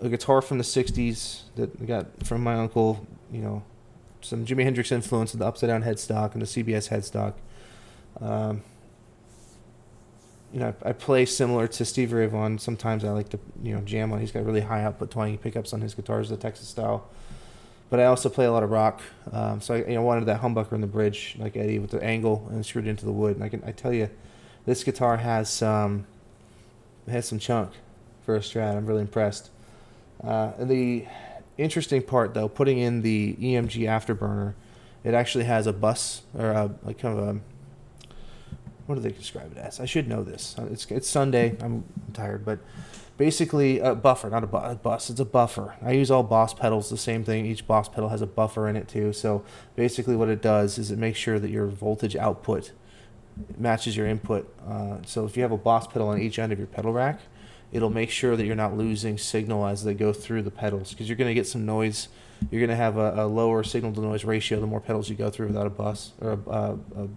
a 0.00 0.08
guitar 0.08 0.40
from 0.42 0.58
the 0.58 0.64
60s 0.64 1.42
that 1.56 1.80
I 1.80 1.84
got 1.84 2.26
from 2.26 2.42
my 2.42 2.54
uncle, 2.54 3.06
you 3.30 3.40
know, 3.40 3.62
some 4.22 4.44
Jimi 4.44 4.64
Hendrix 4.64 4.92
influence 4.92 5.32
in 5.32 5.40
the 5.40 5.46
upside 5.46 5.68
down 5.68 5.82
headstock 5.82 6.32
and 6.32 6.42
the 6.42 6.46
CBS 6.46 6.88
headstock. 6.88 7.34
Um, 8.20 8.62
you 10.52 10.60
know, 10.60 10.74
I, 10.84 10.90
I, 10.90 10.92
play 10.92 11.24
similar 11.26 11.68
to 11.68 11.84
Steve 11.84 12.12
Ray 12.12 12.26
Vaughan. 12.26 12.58
Sometimes 12.58 13.04
I 13.04 13.10
like 13.10 13.28
to, 13.28 13.38
you 13.62 13.72
know, 13.74 13.80
jam 13.82 14.12
on. 14.12 14.18
He's 14.18 14.32
got 14.32 14.44
really 14.44 14.62
high 14.62 14.82
output 14.82 15.12
twangy 15.12 15.36
pickups 15.36 15.72
on 15.72 15.80
his 15.80 15.94
guitars, 15.94 16.28
the 16.28 16.36
Texas 16.36 16.68
style 16.68 17.08
but 17.90 17.98
I 17.98 18.04
also 18.04 18.28
play 18.28 18.46
a 18.46 18.52
lot 18.52 18.62
of 18.62 18.70
rock. 18.70 19.02
Um, 19.32 19.60
so 19.60 19.74
I 19.74 19.78
you 19.78 19.94
know 19.94 20.02
wanted 20.02 20.24
that 20.26 20.40
humbucker 20.40 20.72
in 20.72 20.80
the 20.80 20.86
bridge 20.86 21.36
like 21.38 21.56
Eddie 21.56 21.80
with 21.80 21.90
the 21.90 22.02
angle 22.02 22.48
and 22.50 22.64
screwed 22.64 22.86
into 22.86 23.04
the 23.04 23.12
wood. 23.12 23.34
And 23.34 23.44
I 23.44 23.48
can 23.48 23.62
I 23.66 23.72
tell 23.72 23.92
you, 23.92 24.08
this 24.64 24.82
guitar 24.84 25.18
has 25.18 25.50
some 25.50 26.06
has 27.08 27.26
some 27.26 27.38
chunk 27.38 27.72
for 28.24 28.36
a 28.36 28.40
Strat. 28.40 28.76
I'm 28.76 28.86
really 28.86 29.02
impressed. 29.02 29.50
Uh, 30.22 30.52
the 30.58 31.06
interesting 31.56 32.02
part 32.02 32.34
though, 32.34 32.48
putting 32.48 32.78
in 32.78 33.02
the 33.02 33.34
EMG 33.34 33.82
afterburner, 33.82 34.54
it 35.02 35.14
actually 35.14 35.44
has 35.44 35.66
a 35.66 35.72
bus 35.72 36.22
or 36.36 36.50
a, 36.50 36.70
like 36.84 36.98
kind 36.98 37.18
of 37.18 37.28
a 37.36 37.40
what 38.86 38.96
do 38.96 39.02
they 39.02 39.12
describe 39.12 39.52
it 39.52 39.58
as? 39.58 39.78
I 39.78 39.84
should 39.84 40.08
know 40.08 40.24
this. 40.24 40.56
It's 40.70 40.84
it's 40.90 41.08
Sunday. 41.08 41.56
I'm 41.60 41.84
tired, 42.12 42.44
but 42.44 42.58
basically 43.16 43.78
a 43.78 43.94
buffer, 43.94 44.28
not 44.30 44.42
a, 44.42 44.46
bu- 44.48 44.56
a, 44.56 44.74
bus. 44.74 45.10
It's 45.10 45.20
a 45.20 45.24
buffer. 45.24 45.76
I 45.82 45.92
use 45.92 46.10
all 46.10 46.22
Boss 46.22 46.54
pedals, 46.54 46.88
the 46.88 46.96
same 46.96 47.22
thing. 47.22 47.46
Each 47.46 47.64
Boss 47.64 47.88
pedal 47.88 48.08
has 48.08 48.22
a 48.22 48.26
buffer 48.26 48.66
in 48.66 48.76
it 48.76 48.88
too. 48.88 49.12
So 49.12 49.44
basically, 49.76 50.16
what 50.16 50.28
it 50.28 50.42
does 50.42 50.76
is 50.76 50.90
it 50.90 50.98
makes 50.98 51.18
sure 51.18 51.38
that 51.38 51.50
your 51.50 51.66
voltage 51.66 52.16
output 52.16 52.72
matches 53.56 53.96
your 53.96 54.06
input. 54.06 54.52
Uh, 54.66 54.98
so 55.06 55.24
if 55.24 55.36
you 55.36 55.42
have 55.42 55.52
a 55.52 55.56
Boss 55.56 55.86
pedal 55.86 56.08
on 56.08 56.20
each 56.20 56.38
end 56.38 56.52
of 56.52 56.58
your 56.58 56.66
pedal 56.66 56.92
rack, 56.92 57.20
it'll 57.72 57.90
make 57.90 58.10
sure 58.10 58.36
that 58.36 58.46
you're 58.46 58.56
not 58.56 58.76
losing 58.76 59.18
signal 59.18 59.66
as 59.66 59.84
they 59.84 59.94
go 59.94 60.12
through 60.12 60.42
the 60.42 60.50
pedals 60.50 60.90
because 60.90 61.08
you're 61.08 61.16
going 61.16 61.28
to 61.28 61.34
get 61.34 61.46
some 61.46 61.64
noise. 61.64 62.08
You're 62.50 62.60
going 62.60 62.70
to 62.70 62.76
have 62.76 62.96
a, 62.96 63.24
a, 63.24 63.26
lower 63.26 63.62
signal 63.62 63.92
to 63.92 64.00
noise 64.00 64.24
ratio 64.24 64.60
the 64.60 64.66
more 64.66 64.80
pedals 64.80 65.10
you 65.10 65.14
go 65.14 65.30
through 65.30 65.48
without 65.48 65.66
a 65.66 65.70
bus 65.70 66.12
or 66.20 66.32
a. 66.32 66.50
a, 66.50 66.78
a 66.96 67.08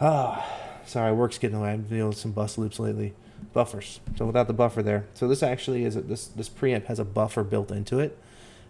ah, 0.00 0.46
sorry, 0.86 1.12
work's 1.12 1.38
getting 1.38 1.56
away. 1.56 1.72
I've 1.72 1.88
been 1.88 1.98
dealing 1.98 2.08
with 2.08 2.18
some 2.18 2.32
bus 2.32 2.56
loops 2.56 2.78
lately 2.78 3.14
buffers. 3.52 4.00
So 4.16 4.24
without 4.24 4.46
the 4.46 4.54
buffer 4.54 4.82
there, 4.82 5.06
so 5.14 5.28
this 5.28 5.42
actually 5.42 5.84
is 5.84 5.96
a, 5.96 6.00
this 6.00 6.26
this 6.28 6.48
preamp 6.48 6.86
has 6.86 6.98
a 6.98 7.04
buffer 7.04 7.44
built 7.44 7.70
into 7.70 7.98
it, 8.00 8.18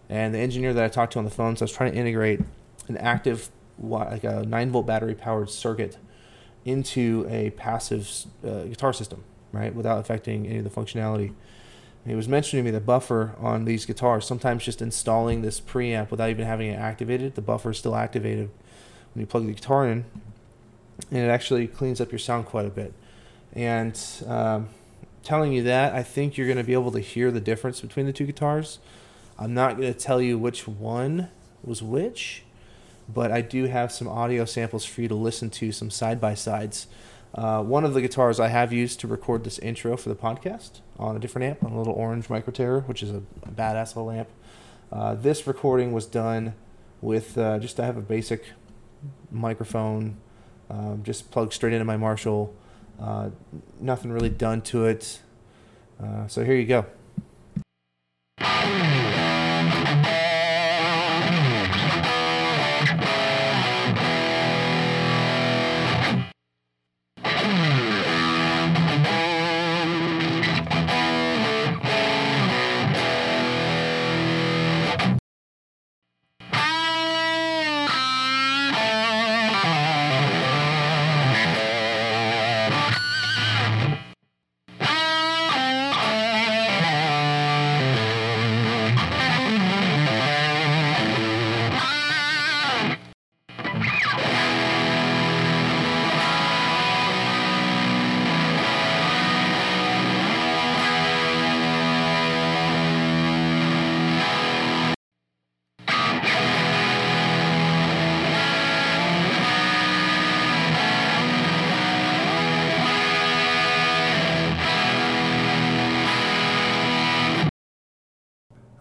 and 0.09 0.33
the 0.33 0.39
engineer 0.39 0.73
that 0.73 0.83
I 0.83 0.89
talked 0.89 1.13
to 1.13 1.19
on 1.19 1.25
the 1.25 1.31
phone, 1.31 1.55
so 1.55 1.63
I 1.63 1.65
was 1.65 1.71
trying 1.71 1.93
to 1.93 1.97
integrate 1.97 2.41
an 2.87 2.97
active 2.97 3.49
like 3.79 4.23
a 4.23 4.43
nine 4.43 4.71
volt 4.71 4.85
battery 4.85 5.15
powered 5.15 5.49
circuit 5.49 5.97
into 6.65 7.25
a 7.29 7.49
passive 7.51 8.09
uh, 8.45 8.63
guitar 8.63 8.93
system, 8.93 9.23
right, 9.51 9.75
without 9.75 9.99
affecting 9.99 10.47
any 10.47 10.59
of 10.59 10.63
the 10.63 10.69
functionality. 10.69 11.33
He 12.05 12.15
was 12.15 12.27
mentioning 12.27 12.65
to 12.65 12.71
me 12.71 12.71
the 12.71 12.83
buffer 12.83 13.33
on 13.39 13.63
these 13.63 13.85
guitars. 13.85 14.25
Sometimes 14.25 14.65
just 14.65 14.81
installing 14.81 15.41
this 15.41 15.61
preamp 15.61 16.11
without 16.11 16.29
even 16.29 16.45
having 16.45 16.69
it 16.69 16.75
activated, 16.77 17.35
the 17.35 17.41
buffer 17.41 17.71
is 17.71 17.77
still 17.77 17.95
activated 17.95 18.49
when 19.13 19.21
you 19.21 19.25
plug 19.25 19.45
the 19.45 19.53
guitar 19.53 19.87
in, 19.87 20.05
and 21.11 21.19
it 21.19 21.29
actually 21.29 21.67
cleans 21.67 22.01
up 22.01 22.11
your 22.11 22.19
sound 22.19 22.45
quite 22.45 22.65
a 22.65 22.69
bit. 22.69 22.93
And 23.53 23.99
um, 24.27 24.69
telling 25.23 25.53
you 25.53 25.63
that, 25.63 25.93
I 25.93 26.03
think 26.03 26.37
you're 26.37 26.47
going 26.47 26.57
to 26.57 26.63
be 26.63 26.73
able 26.73 26.91
to 26.91 26.99
hear 26.99 27.31
the 27.31 27.39
difference 27.39 27.79
between 27.79 28.05
the 28.05 28.13
two 28.13 28.25
guitars. 28.25 28.79
I'm 29.39 29.53
not 29.53 29.77
going 29.77 29.91
to 29.91 29.97
tell 29.97 30.21
you 30.21 30.37
which 30.37 30.67
one 30.67 31.29
was 31.63 31.81
which, 31.81 32.43
but 33.07 33.31
I 33.31 33.41
do 33.41 33.65
have 33.65 33.91
some 33.91 34.07
audio 34.07 34.45
samples 34.45 34.85
for 34.85 35.01
you 35.01 35.07
to 35.07 35.15
listen 35.15 35.49
to, 35.51 35.71
some 35.71 35.89
side 35.89 36.19
by 36.21 36.33
sides. 36.33 36.87
Uh, 37.33 37.63
one 37.63 37.83
of 37.83 37.93
the 37.93 38.01
guitars 38.01 38.39
I 38.39 38.49
have 38.49 38.71
used 38.71 38.99
to 38.99 39.07
record 39.07 39.43
this 39.43 39.57
intro 39.59 39.97
for 39.97 40.09
the 40.09 40.15
podcast 40.15 40.81
on 40.99 41.15
a 41.15 41.19
different 41.19 41.45
amp, 41.45 41.63
on 41.63 41.71
a 41.71 41.77
little 41.77 41.93
orange 41.93 42.29
Micro 42.29 42.53
Terror, 42.53 42.81
which 42.81 43.01
is 43.01 43.09
a, 43.09 43.23
a 43.43 43.51
badass 43.51 43.95
little 43.95 44.11
amp. 44.11 44.29
Uh, 44.91 45.15
this 45.15 45.47
recording 45.47 45.91
was 45.91 46.05
done 46.05 46.53
with 47.01 47.37
uh, 47.37 47.57
just 47.59 47.79
I 47.79 47.85
have 47.85 47.97
a 47.97 48.01
basic 48.01 48.45
microphone, 49.31 50.17
um, 50.69 51.01
just 51.03 51.31
plugged 51.31 51.53
straight 51.53 51.73
into 51.73 51.85
my 51.85 51.97
Marshall 51.97 52.55
uh, 52.99 53.29
nothing 53.79 54.11
really 54.11 54.29
done 54.29 54.61
to 54.61 54.85
it. 54.85 55.19
Uh, 56.01 56.27
so 56.27 56.43
here 56.43 56.55
you 56.55 56.65
go. 56.65 56.85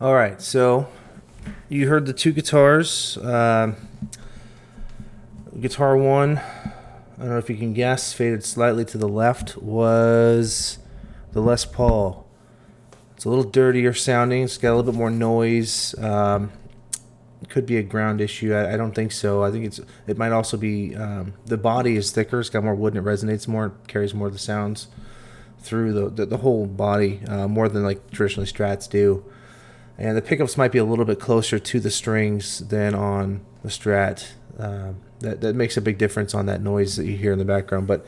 All 0.03 0.15
right, 0.15 0.43
so 0.43 0.89
you 1.69 1.87
heard 1.87 2.07
the 2.07 2.13
two 2.13 2.33
guitars. 2.33 3.17
Um 3.19 3.77
guitar 5.61 5.97
one, 5.97 6.39
I 6.39 6.73
don't 7.19 7.29
know 7.29 7.39
if 7.39 7.49
you 7.49 7.55
can 7.55 7.73
guess, 7.73 8.13
faded 8.13 8.45
slightly 8.45 8.85
to 8.87 8.99
the 8.99 9.07
left, 9.07 9.57
was 9.59 10.81
the 11.31 11.41
Les 11.41 11.65
Paul. 11.65 12.27
It's 13.15 13.27
a 13.27 13.29
little 13.29 13.45
dirtier 13.45 13.93
sounding. 13.93 14.43
It's 14.43 14.59
got 14.59 14.73
a 14.73 14.75
little 14.75 14.91
bit 14.91 14.99
more 14.99 15.09
noise. 15.09 15.97
Um, 16.01 16.51
could 17.49 17.65
be 17.65 17.77
a 17.77 17.83
ground 17.85 18.21
issue. 18.21 18.53
I, 18.53 18.75
I, 18.75 18.77
don't 18.77 18.97
think 18.97 19.13
so. 19.13 19.45
I 19.45 19.53
think 19.53 19.67
it's. 19.67 19.81
It 20.09 20.19
might 20.19 20.33
also 20.33 20.57
be 20.57 20.97
um, 20.97 21.35
the 21.47 21.57
body 21.57 21.95
is 21.95 22.11
thicker. 22.11 22.41
It's 22.41 22.51
got 22.51 22.65
more 22.65 22.75
wood 22.75 22.97
and 22.97 23.07
it 23.07 23.09
resonates 23.09 23.47
more. 23.47 23.73
Carries 23.87 24.15
more 24.15 24.27
of 24.27 24.33
the 24.33 24.41
sounds 24.41 24.89
through 25.61 25.93
the 25.93 26.11
the, 26.11 26.27
the 26.27 26.39
whole 26.39 26.67
body 26.67 27.21
uh, 27.29 27.47
more 27.47 27.69
than 27.69 27.85
like 27.85 28.11
traditionally 28.11 28.51
Strats 28.51 28.91
do. 28.91 29.25
And 30.03 30.17
the 30.17 30.23
pickups 30.23 30.57
might 30.57 30.73
be 30.73 30.79
a 30.79 30.85
little 30.85 31.05
bit 31.05 31.21
closer 31.21 31.61
to 31.61 31.79
the 31.79 31.89
strings 31.89 32.59
than 32.59 32.93
on 32.93 33.41
the 33.63 33.69
Strat. 33.69 34.33
Um, 34.59 34.97
that 35.21 35.41
that 35.43 35.55
makes 35.55 35.77
a 35.77 35.81
big 35.81 35.97
difference 35.97 36.35
on 36.35 36.47
that 36.47 36.61
noise 36.61 36.97
that 36.97 37.07
you 37.07 37.17
hear 37.17 37.33
in 37.33 37.39
the 37.39 37.45
background. 37.45 37.87
But 37.87 38.05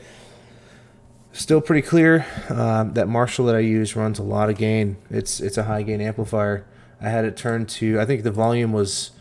still 1.31 1.61
pretty 1.61 1.81
clear. 1.81 2.25
Um, 2.49 2.95
that 2.95 3.07
Marshall 3.07 3.45
that 3.45 3.55
I 3.55 3.59
use 3.59 3.95
runs 3.95 4.19
a 4.19 4.23
lot 4.23 4.49
of 4.49 4.57
gain. 4.57 4.97
It's 5.09 5.39
it's 5.39 5.57
a 5.57 5.63
high 5.63 5.83
gain 5.83 6.01
amplifier. 6.01 6.65
I 6.99 7.07
had 7.07 7.23
it 7.23 7.37
turned 7.37 7.69
to 7.69 7.97
I 7.97 8.05
think 8.05 8.23
the 8.23 8.31
volume 8.31 8.73
was 8.73 9.11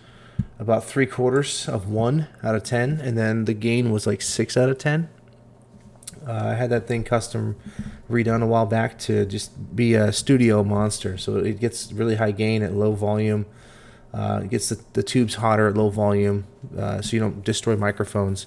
about 0.59 0.83
three 0.83 1.07
quarters 1.07 1.69
of 1.69 1.89
one 1.89 2.27
out 2.43 2.57
of 2.57 2.65
ten, 2.65 3.01
and 3.01 3.17
then 3.17 3.45
the 3.45 3.55
gain 3.55 3.93
was 3.93 4.05
like 4.05 4.21
six 4.21 4.57
out 4.57 4.69
of 4.69 4.79
ten. 4.79 5.09
Uh, 6.27 6.33
I 6.33 6.55
had 6.55 6.71
that 6.71 6.87
thing 6.87 7.05
custom 7.05 7.57
redone 8.11 8.43
a 8.43 8.47
while 8.47 8.67
back 8.67 8.99
to 9.01 9.27
just 9.27 9.77
be 9.77 9.95
a 9.95 10.13
studio 10.13 10.63
monster, 10.65 11.19
so 11.19 11.37
it 11.37 11.61
gets 11.61 11.93
really 11.93 12.17
high 12.17 12.31
gain 12.31 12.63
at 12.63 12.73
low 12.73 12.93
volume. 12.93 13.47
Uh, 14.13 14.43
it 14.45 14.51
gets 14.51 14.69
the, 14.69 14.81
the 14.93 15.03
tubes 15.03 15.37
hotter 15.37 15.69
at 15.69 15.77
low 15.77 15.91
volume, 15.91 16.47
uh, 16.79 17.03
so 17.03 17.15
you 17.15 17.21
don't 17.21 17.45
destroy 17.45 17.77
microphones. 17.77 18.47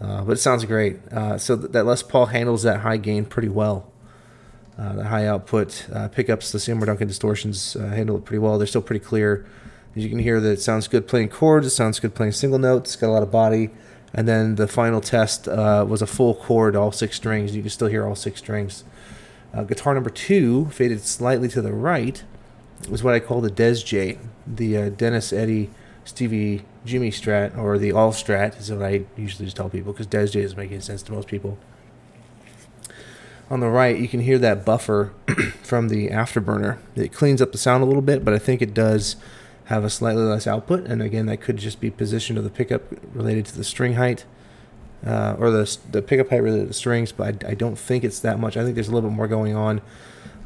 Uh, 0.00 0.22
but 0.22 0.32
it 0.32 0.40
sounds 0.40 0.64
great. 0.64 0.98
Uh, 1.12 1.38
so 1.38 1.56
th- 1.56 1.72
that 1.72 1.84
Les 1.84 2.02
Paul 2.02 2.26
handles 2.26 2.62
that 2.62 2.80
high 2.80 2.96
gain 2.96 3.24
pretty 3.24 3.48
well. 3.48 3.90
Uh, 4.78 4.92
the 4.94 5.04
high 5.04 5.26
output 5.26 5.86
pickups, 6.12 6.52
the 6.52 6.60
Seymour 6.60 6.86
Duncan 6.86 7.08
distortions 7.08 7.72
handle 7.72 8.16
it 8.16 8.24
pretty 8.24 8.38
well. 8.38 8.58
They're 8.58 8.66
still 8.66 8.82
pretty 8.82 9.04
clear. 9.04 9.44
As 9.96 10.04
you 10.04 10.08
can 10.08 10.20
hear, 10.20 10.40
that 10.40 10.52
it 10.52 10.60
sounds 10.60 10.86
good 10.86 11.08
playing 11.08 11.30
chords. 11.30 11.66
It 11.66 11.70
sounds 11.70 11.98
good 11.98 12.14
playing 12.14 12.32
single 12.32 12.60
notes. 12.60 12.90
It's 12.90 13.00
got 13.00 13.08
a 13.08 13.10
lot 13.10 13.24
of 13.24 13.32
body. 13.32 13.70
And 14.14 14.26
then 14.26 14.54
the 14.54 14.66
final 14.66 15.00
test 15.00 15.46
was 15.46 16.02
a 16.02 16.06
full 16.06 16.34
chord, 16.34 16.74
all 16.74 16.92
six 16.92 17.16
strings. 17.16 17.54
You 17.54 17.62
can 17.62 17.70
still 17.70 17.88
hear 17.88 18.06
all 18.06 18.14
six 18.14 18.38
strings. 18.38 18.84
guitar 19.66 19.94
number 19.94 20.10
two 20.10 20.66
faded 20.66 21.02
slightly 21.02 21.48
to 21.48 21.60
the 21.60 21.72
right 21.72 22.22
was 22.88 23.02
what 23.02 23.14
I 23.14 23.20
call 23.20 23.40
the 23.40 23.50
Des 23.50 23.76
J, 23.76 24.18
the 24.46 24.76
uh, 24.76 24.88
Dennis 24.90 25.32
Eddie 25.32 25.70
Stevie 26.04 26.64
Jimi 26.86 27.08
Strat, 27.08 27.56
or 27.58 27.78
the 27.78 27.92
All 27.92 28.12
Strat, 28.12 28.58
is 28.58 28.70
what 28.70 28.82
I 28.82 29.04
usually 29.16 29.44
just 29.44 29.56
tell 29.56 29.68
people 29.68 29.92
because 29.92 30.06
Des 30.06 30.28
J 30.28 30.40
is 30.40 30.56
making 30.56 30.80
sense 30.80 31.02
to 31.02 31.12
most 31.12 31.28
people. 31.28 31.58
On 33.50 33.60
the 33.60 33.68
right, 33.68 33.98
you 33.98 34.08
can 34.08 34.20
hear 34.20 34.38
that 34.38 34.64
buffer 34.64 35.12
from 35.62 35.88
the 35.88 36.08
afterburner. 36.08 36.78
It 36.94 37.12
cleans 37.12 37.42
up 37.42 37.52
the 37.52 37.58
sound 37.58 37.82
a 37.82 37.86
little 37.86 38.02
bit, 38.02 38.24
but 38.24 38.34
I 38.34 38.38
think 38.38 38.62
it 38.62 38.74
does 38.74 39.16
have 39.68 39.84
a 39.84 39.90
slightly 39.90 40.22
less 40.22 40.46
output. 40.46 40.86
And 40.86 41.00
again, 41.00 41.26
that 41.26 41.40
could 41.40 41.56
just 41.56 41.80
be 41.80 41.90
position 41.90 42.36
of 42.36 42.44
the 42.44 42.50
pickup 42.50 42.82
related 43.14 43.46
to 43.46 43.56
the 43.56 43.64
string 43.64 43.94
height. 43.94 44.24
Uh, 45.06 45.36
or 45.38 45.52
the 45.52 45.78
the 45.92 46.02
pickup 46.02 46.28
height 46.28 46.42
related 46.42 46.62
to 46.62 46.68
the 46.68 46.74
strings, 46.74 47.12
but 47.12 47.44
I, 47.44 47.50
I, 47.50 47.54
don't 47.54 47.78
think 47.78 48.02
it's 48.02 48.18
that 48.18 48.40
much. 48.40 48.56
I 48.56 48.64
think 48.64 48.74
there's 48.74 48.88
a 48.88 48.92
little 48.92 49.08
bit 49.08 49.14
more 49.14 49.28
going 49.28 49.54
on 49.54 49.80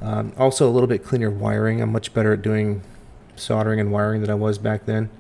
um, 0.03 0.33
also, 0.37 0.69
a 0.69 0.73
little 0.73 0.89
bit 0.89 1.05
cleaner 1.05 1.31
wiring. 1.31 1.81
I'm 1.81 1.93
much 1.93 2.13
better 2.13 2.33
at 2.33 2.43
doing 2.43 2.83
soldering 3.37 3.79
and 3.79 3.93
wiring 3.93 4.21
than 4.21 4.31
I 4.31 4.35
was 4.35 4.59
back 4.59 4.85
then. 4.85 5.11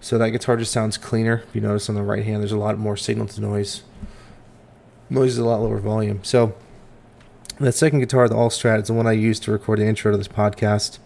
So 0.00 0.18
that 0.18 0.30
guitar 0.30 0.56
just 0.56 0.72
sounds 0.72 0.98
cleaner. 0.98 1.44
If 1.48 1.54
you 1.54 1.60
notice 1.60 1.88
on 1.88 1.94
the 1.94 2.02
right 2.02 2.24
hand, 2.24 2.42
there's 2.42 2.52
a 2.52 2.58
lot 2.58 2.76
more 2.78 2.96
signal 2.96 3.26
to 3.28 3.40
noise. 3.40 3.82
Noise 5.08 5.32
is 5.32 5.38
a 5.38 5.44
lot 5.44 5.60
lower 5.60 5.78
volume. 5.78 6.22
So 6.24 6.54
that 7.60 7.72
second 7.72 8.00
guitar, 8.00 8.28
the 8.28 8.34
All 8.34 8.50
Strat, 8.50 8.82
is 8.82 8.88
the 8.88 8.92
one 8.92 9.06
I 9.06 9.12
used 9.12 9.44
to 9.44 9.52
record 9.52 9.78
the 9.78 9.86
intro 9.86 10.10
to 10.10 10.18
this 10.18 10.28
podcast. 10.28 10.98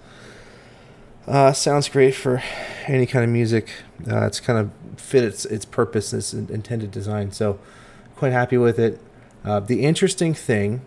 Uh, 1.26 1.52
sounds 1.52 1.88
great 1.88 2.14
for 2.14 2.42
any 2.86 3.06
kind 3.06 3.24
of 3.24 3.30
music. 3.30 3.70
Uh, 4.10 4.26
it's 4.26 4.40
kind 4.40 4.58
of 4.58 5.00
fit 5.00 5.22
its 5.22 5.44
its 5.44 5.64
purpose, 5.64 6.12
its 6.12 6.32
intended 6.34 6.90
design. 6.90 7.30
So 7.30 7.60
quite 8.16 8.32
happy 8.32 8.58
with 8.58 8.78
it. 8.78 9.00
Uh, 9.44 9.60
the 9.60 9.84
interesting 9.84 10.34
thing 10.34 10.82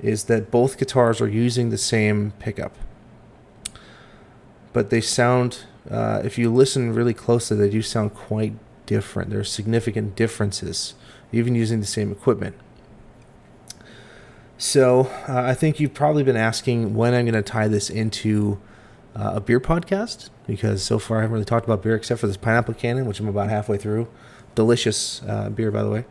is 0.00 0.24
that 0.24 0.50
both 0.50 0.78
guitars 0.78 1.20
are 1.20 1.28
using 1.28 1.70
the 1.70 1.78
same 1.78 2.32
pickup. 2.38 2.74
But 4.72 4.90
they 4.90 5.00
sound, 5.00 5.64
uh, 5.90 6.22
if 6.24 6.38
you 6.38 6.52
listen 6.52 6.94
really 6.94 7.14
closely, 7.14 7.56
they 7.56 7.70
do 7.70 7.82
sound 7.82 8.14
quite 8.14 8.54
different. 8.86 9.30
There 9.30 9.40
are 9.40 9.44
significant 9.44 10.16
differences, 10.16 10.94
even 11.30 11.54
using 11.54 11.80
the 11.80 11.86
same 11.86 12.10
equipment. 12.10 12.56
So 14.58 15.10
uh, 15.28 15.42
I 15.42 15.54
think 15.54 15.78
you've 15.78 15.94
probably 15.94 16.22
been 16.22 16.36
asking 16.36 16.94
when 16.94 17.14
I'm 17.14 17.26
going 17.26 17.34
to 17.34 17.42
tie 17.42 17.68
this 17.68 17.90
into 17.90 18.58
uh, 19.14 19.32
a 19.34 19.40
beer 19.40 19.60
podcast 19.60 20.30
because 20.46 20.82
so 20.82 20.98
far 20.98 21.18
I 21.18 21.20
haven't 21.22 21.34
really 21.34 21.44
talked 21.44 21.66
about 21.66 21.82
beer 21.82 21.94
except 21.94 22.20
for 22.20 22.26
this 22.26 22.36
pineapple 22.36 22.74
cannon, 22.74 23.06
which 23.06 23.20
I'm 23.20 23.28
about 23.28 23.50
halfway 23.50 23.76
through. 23.76 24.08
Delicious 24.54 25.22
uh, 25.26 25.50
beer, 25.50 25.70
by 25.70 25.82
the 25.82 25.90
way. 25.90 26.04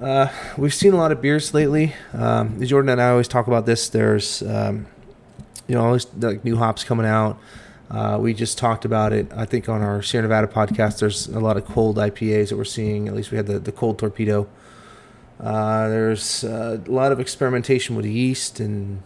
Uh, 0.00 0.28
we've 0.58 0.74
seen 0.74 0.92
a 0.92 0.96
lot 0.96 1.10
of 1.10 1.22
beers 1.22 1.54
lately. 1.54 1.94
Um, 2.12 2.62
Jordan 2.64 2.90
and 2.90 3.00
I 3.00 3.10
always 3.10 3.28
talk 3.28 3.46
about 3.46 3.66
this. 3.66 3.88
There's, 3.88 4.42
um, 4.42 4.86
you 5.66 5.74
know, 5.74 5.84
always 5.84 6.06
like 6.14 6.44
new 6.44 6.56
hops 6.56 6.84
coming 6.84 7.06
out. 7.06 7.38
Uh, 7.90 8.18
we 8.20 8.34
just 8.34 8.58
talked 8.58 8.84
about 8.84 9.12
it. 9.12 9.30
I 9.34 9.44
think 9.44 9.68
on 9.68 9.80
our 9.80 10.02
Sierra 10.02 10.22
Nevada 10.22 10.48
podcast, 10.48 10.98
there's 10.98 11.28
a 11.28 11.40
lot 11.40 11.56
of 11.56 11.64
cold 11.64 11.96
IPAs 11.96 12.48
that 12.48 12.56
we're 12.56 12.64
seeing. 12.64 13.08
At 13.08 13.14
least 13.14 13.30
we 13.30 13.36
had 13.36 13.46
the, 13.46 13.58
the 13.58 13.72
cold 13.72 13.98
torpedo. 13.98 14.48
Uh, 15.40 15.88
there's 15.88 16.44
uh, 16.44 16.80
a 16.84 16.90
lot 16.90 17.12
of 17.12 17.20
experimentation 17.20 17.94
with 17.94 18.06
yeast 18.06 18.58
and 18.58 19.02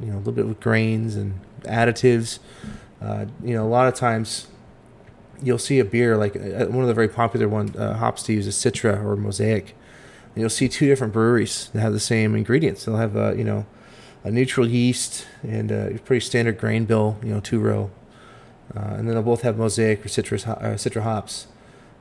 you 0.00 0.08
know 0.08 0.16
a 0.16 0.18
little 0.18 0.32
bit 0.32 0.46
with 0.46 0.60
grains 0.60 1.16
and 1.16 1.40
additives. 1.62 2.38
Uh, 3.00 3.26
you 3.42 3.54
know, 3.54 3.64
a 3.64 3.68
lot 3.68 3.88
of 3.88 3.94
times 3.94 4.48
you'll 5.42 5.58
see 5.58 5.78
a 5.78 5.84
beer 5.84 6.16
like 6.16 6.36
uh, 6.36 6.66
one 6.66 6.82
of 6.82 6.88
the 6.88 6.94
very 6.94 7.08
popular 7.08 7.48
one 7.48 7.74
uh, 7.76 7.94
hops 7.96 8.22
to 8.24 8.32
use 8.32 8.46
is 8.46 8.54
Citra 8.56 9.02
or 9.02 9.16
Mosaic 9.16 9.74
you'll 10.36 10.50
see 10.50 10.68
two 10.68 10.86
different 10.86 11.12
breweries 11.12 11.70
that 11.72 11.80
have 11.80 11.92
the 11.92 12.00
same 12.00 12.34
ingredients. 12.34 12.84
They'll 12.84 12.96
have 12.96 13.16
a 13.16 13.34
you 13.36 13.44
know 13.44 13.66
a 14.24 14.30
neutral 14.30 14.68
yeast 14.68 15.26
and 15.42 15.70
a 15.70 15.98
pretty 16.04 16.20
standard 16.20 16.58
grain 16.58 16.84
bill, 16.84 17.16
you 17.22 17.30
know, 17.30 17.40
two 17.40 17.58
row, 17.58 17.90
uh, 18.76 18.94
and 18.96 19.08
then 19.08 19.14
they'll 19.14 19.22
both 19.22 19.42
have 19.42 19.56
mosaic 19.56 20.04
or 20.04 20.08
citrus 20.08 20.46
uh, 20.46 20.56
citra 20.76 21.02
hops, 21.02 21.46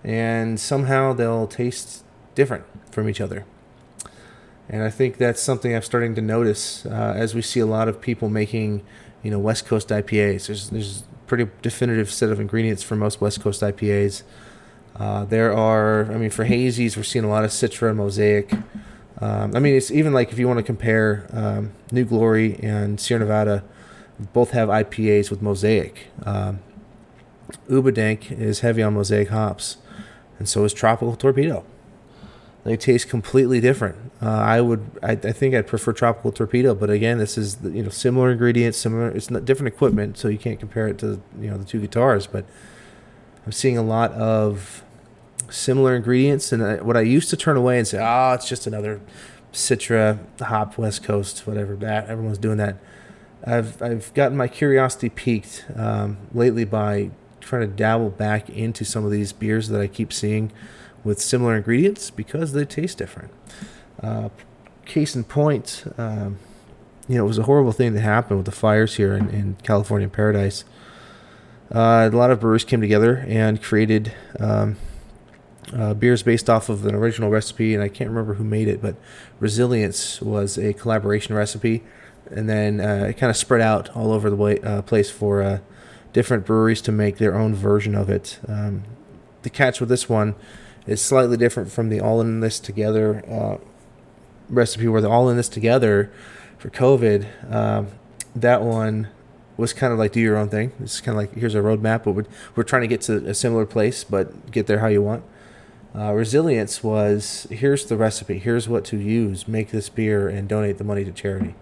and 0.03 0.59
somehow 0.59 1.13
they'll 1.13 1.47
taste 1.47 2.03
different 2.35 2.65
from 2.91 3.09
each 3.09 3.21
other. 3.21 3.45
And 4.71 4.83
I 4.83 4.91
think 4.91 5.17
that's 5.17 5.41
something 5.41 5.75
I'm 5.75 5.81
starting 5.81 6.13
to 6.15 6.21
notice 6.21 6.85
uh, 6.85 7.13
as 7.15 7.33
we 7.33 7.41
see 7.41 7.59
a 7.59 7.65
lot 7.65 7.87
of 7.87 7.99
people 7.99 8.29
making, 8.29 8.85
you 9.23 9.31
know, 9.31 9.39
West 9.39 9.65
Coast 9.65 9.89
IPAs. 9.89 10.47
There's 10.47 10.69
there's 10.69 11.03
pretty 11.27 11.47
definitive 11.61 12.11
set 12.11 12.29
of 12.29 12.39
ingredients 12.39 12.83
for 12.83 12.95
most 12.95 13.21
West 13.21 13.41
Coast 13.41 13.61
IPAs. 13.61 14.23
Uh, 14.95 15.23
there 15.25 15.53
are, 15.55 16.11
I 16.11 16.17
mean, 16.17 16.29
for 16.29 16.45
hazies, 16.45 16.97
we're 16.97 17.03
seeing 17.03 17.23
a 17.23 17.29
lot 17.29 17.45
of 17.45 17.51
Citra, 17.51 17.89
and 17.89 17.97
Mosaic. 17.97 18.51
Um, 19.21 19.55
I 19.55 19.59
mean, 19.59 19.75
it's 19.75 19.91
even 19.91 20.13
like 20.13 20.31
if 20.31 20.39
you 20.39 20.47
want 20.47 20.57
to 20.57 20.63
compare 20.63 21.27
um, 21.31 21.71
New 21.91 22.03
Glory 22.03 22.59
and 22.61 22.99
Sierra 22.99 23.19
Nevada, 23.19 23.63
both 24.33 24.51
have 24.51 24.67
IPAs 24.69 25.29
with 25.29 25.41
Mosaic. 25.41 26.07
Um, 26.25 26.59
Ubadank 27.69 28.31
is 28.31 28.59
heavy 28.59 28.83
on 28.83 28.93
Mosaic 28.93 29.29
hops, 29.29 29.77
and 30.37 30.49
so 30.49 30.63
is 30.65 30.73
Tropical 30.73 31.15
Torpedo. 31.15 31.65
They 32.63 32.75
taste 32.75 33.09
completely 33.09 33.61
different. 33.61 33.95
Uh, 34.21 34.29
I 34.29 34.59
would, 34.61 34.91
I, 35.01 35.11
I, 35.11 35.31
think 35.31 35.55
I'd 35.55 35.65
prefer 35.65 35.93
Tropical 35.93 36.31
Torpedo, 36.33 36.75
but 36.75 36.89
again, 36.89 37.17
this 37.17 37.37
is 37.37 37.57
you 37.63 37.83
know 37.83 37.89
similar 37.89 38.31
ingredients, 38.31 38.77
similar. 38.77 39.09
It's 39.09 39.31
not 39.31 39.45
different 39.45 39.73
equipment, 39.73 40.17
so 40.17 40.27
you 40.27 40.37
can't 40.37 40.59
compare 40.59 40.87
it 40.87 40.97
to 40.99 41.21
you 41.39 41.49
know 41.49 41.57
the 41.57 41.63
two 41.63 41.79
guitars. 41.79 42.27
But 42.27 42.45
I'm 43.45 43.53
seeing 43.53 43.77
a 43.77 43.81
lot 43.81 44.11
of 44.11 44.83
similar 45.49 45.95
ingredients. 45.95 46.51
And 46.51 46.63
I, 46.63 46.75
what 46.81 46.97
I 46.97 47.01
used 47.01 47.29
to 47.29 47.37
turn 47.37 47.55
away 47.55 47.77
and 47.77 47.87
say, 47.87 47.99
oh, 48.01 48.33
it's 48.33 48.47
just 48.47 48.67
another 48.67 48.99
Citra 49.53 50.19
hop 50.41 50.77
West 50.77 51.03
Coast, 51.03 51.47
whatever. 51.47 51.75
That 51.77 52.07
everyone's 52.07 52.37
doing 52.37 52.57
that. 52.57 52.75
I've 53.45 53.81
I've 53.81 54.13
gotten 54.13 54.37
my 54.37 54.47
curiosity 54.47 55.09
piqued 55.09 55.65
um, 55.75 56.17
lately 56.33 56.65
by 56.65 57.11
trying 57.39 57.61
to 57.61 57.67
dabble 57.67 58.09
back 58.09 58.49
into 58.49 58.83
some 58.83 59.05
of 59.05 59.11
these 59.11 59.33
beers 59.33 59.69
that 59.69 59.81
I 59.81 59.87
keep 59.87 60.11
seeing 60.11 60.51
with 61.03 61.21
similar 61.21 61.55
ingredients 61.55 62.09
because 62.09 62.53
they 62.53 62.65
taste 62.65 62.97
different. 62.97 63.31
Uh, 64.01 64.29
case 64.85 65.15
in 65.15 65.23
point, 65.23 65.83
um, 65.97 66.39
you 67.07 67.17
know, 67.17 67.23
it 67.23 67.27
was 67.27 67.37
a 67.37 67.43
horrible 67.43 67.71
thing 67.71 67.93
that 67.93 68.01
happened 68.01 68.37
with 68.37 68.45
the 68.45 68.51
fires 68.51 68.95
here 68.95 69.13
in, 69.15 69.29
in 69.29 69.57
California 69.63 70.07
Paradise. 70.07 70.63
Uh, 71.73 72.09
a 72.11 72.15
lot 72.15 72.31
of 72.31 72.39
brewers 72.39 72.63
came 72.63 72.81
together 72.81 73.23
and 73.27 73.61
created 73.61 74.13
um, 74.39 74.77
uh, 75.73 75.93
beers 75.93 76.23
based 76.23 76.49
off 76.49 76.69
of 76.69 76.85
an 76.85 76.95
original 76.95 77.29
recipe, 77.29 77.73
and 77.73 77.83
I 77.83 77.89
can't 77.89 78.09
remember 78.09 78.35
who 78.35 78.43
made 78.43 78.67
it, 78.67 78.81
but 78.81 78.95
Resilience 79.39 80.21
was 80.21 80.57
a 80.57 80.73
collaboration 80.73 81.35
recipe. 81.35 81.83
and 82.31 82.49
then 82.49 82.79
uh, 82.79 83.07
it 83.09 83.17
kind 83.17 83.29
of 83.29 83.37
spread 83.37 83.61
out 83.61 83.89
all 83.95 84.11
over 84.11 84.29
the 84.29 84.35
way, 84.35 84.59
uh, 84.59 84.81
place 84.81 85.09
for 85.09 85.41
uh, 85.41 85.59
different 86.13 86.45
breweries 86.45 86.81
to 86.81 86.91
make 86.91 87.17
their 87.17 87.35
own 87.35 87.55
version 87.55 87.95
of 87.95 88.09
it. 88.09 88.39
Um, 88.47 88.83
the 89.41 89.49
catch 89.49 89.79
with 89.79 89.89
this 89.89 90.09
one 90.09 90.35
is 90.87 91.01
slightly 91.01 91.37
different 91.37 91.71
from 91.71 91.89
the 91.89 91.99
all 91.99 92.21
in 92.21 92.39
this 92.39 92.59
together 92.59 93.23
uh, 93.29 93.57
recipe, 94.49 94.87
where 94.87 95.01
the 95.01 95.09
all 95.09 95.29
in 95.29 95.37
this 95.37 95.49
together 95.49 96.11
for 96.57 96.69
COVID. 96.69 97.53
Um, 97.53 97.87
that 98.35 98.61
one 98.61 99.07
was 99.57 99.73
kind 99.73 99.91
of 99.91 99.99
like 99.99 100.13
do 100.13 100.19
your 100.19 100.37
own 100.37 100.49
thing. 100.49 100.71
It's 100.79 101.01
kind 101.01 101.17
of 101.17 101.17
like 101.17 101.33
here's 101.33 101.55
a 101.55 101.59
roadmap, 101.59 102.03
but 102.03 102.11
we're, 102.11 102.25
we're 102.55 102.63
trying 102.63 102.83
to 102.83 102.87
get 102.87 103.01
to 103.01 103.25
a 103.27 103.33
similar 103.33 103.65
place, 103.65 104.03
but 104.03 104.51
get 104.51 104.67
there 104.67 104.79
how 104.79 104.87
you 104.87 105.01
want. 105.01 105.23
Uh, 105.95 106.13
resilience 106.13 106.83
was 106.83 107.47
here's 107.49 107.85
the 107.85 107.97
recipe, 107.97 108.37
here's 108.37 108.69
what 108.69 108.85
to 108.85 108.97
use, 108.97 109.47
make 109.47 109.71
this 109.71 109.89
beer, 109.89 110.29
and 110.29 110.47
donate 110.47 110.77
the 110.77 110.83
money 110.83 111.03
to 111.03 111.11
charity. 111.11 111.55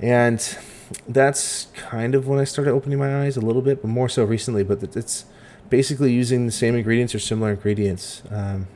And 0.00 0.58
that's 1.06 1.66
kind 1.76 2.14
of 2.14 2.26
when 2.26 2.38
I 2.38 2.44
started 2.44 2.72
opening 2.72 2.98
my 2.98 3.24
eyes 3.24 3.36
a 3.36 3.40
little 3.40 3.62
bit, 3.62 3.82
but 3.82 3.88
more 3.88 4.08
so 4.08 4.24
recently. 4.24 4.64
But 4.64 4.82
it's 4.82 5.26
basically 5.70 6.12
using 6.12 6.46
the 6.46 6.52
same 6.52 6.74
ingredients 6.74 7.14
or 7.14 7.18
similar 7.18 7.50
ingredients, 7.50 8.22
um, 8.30 8.66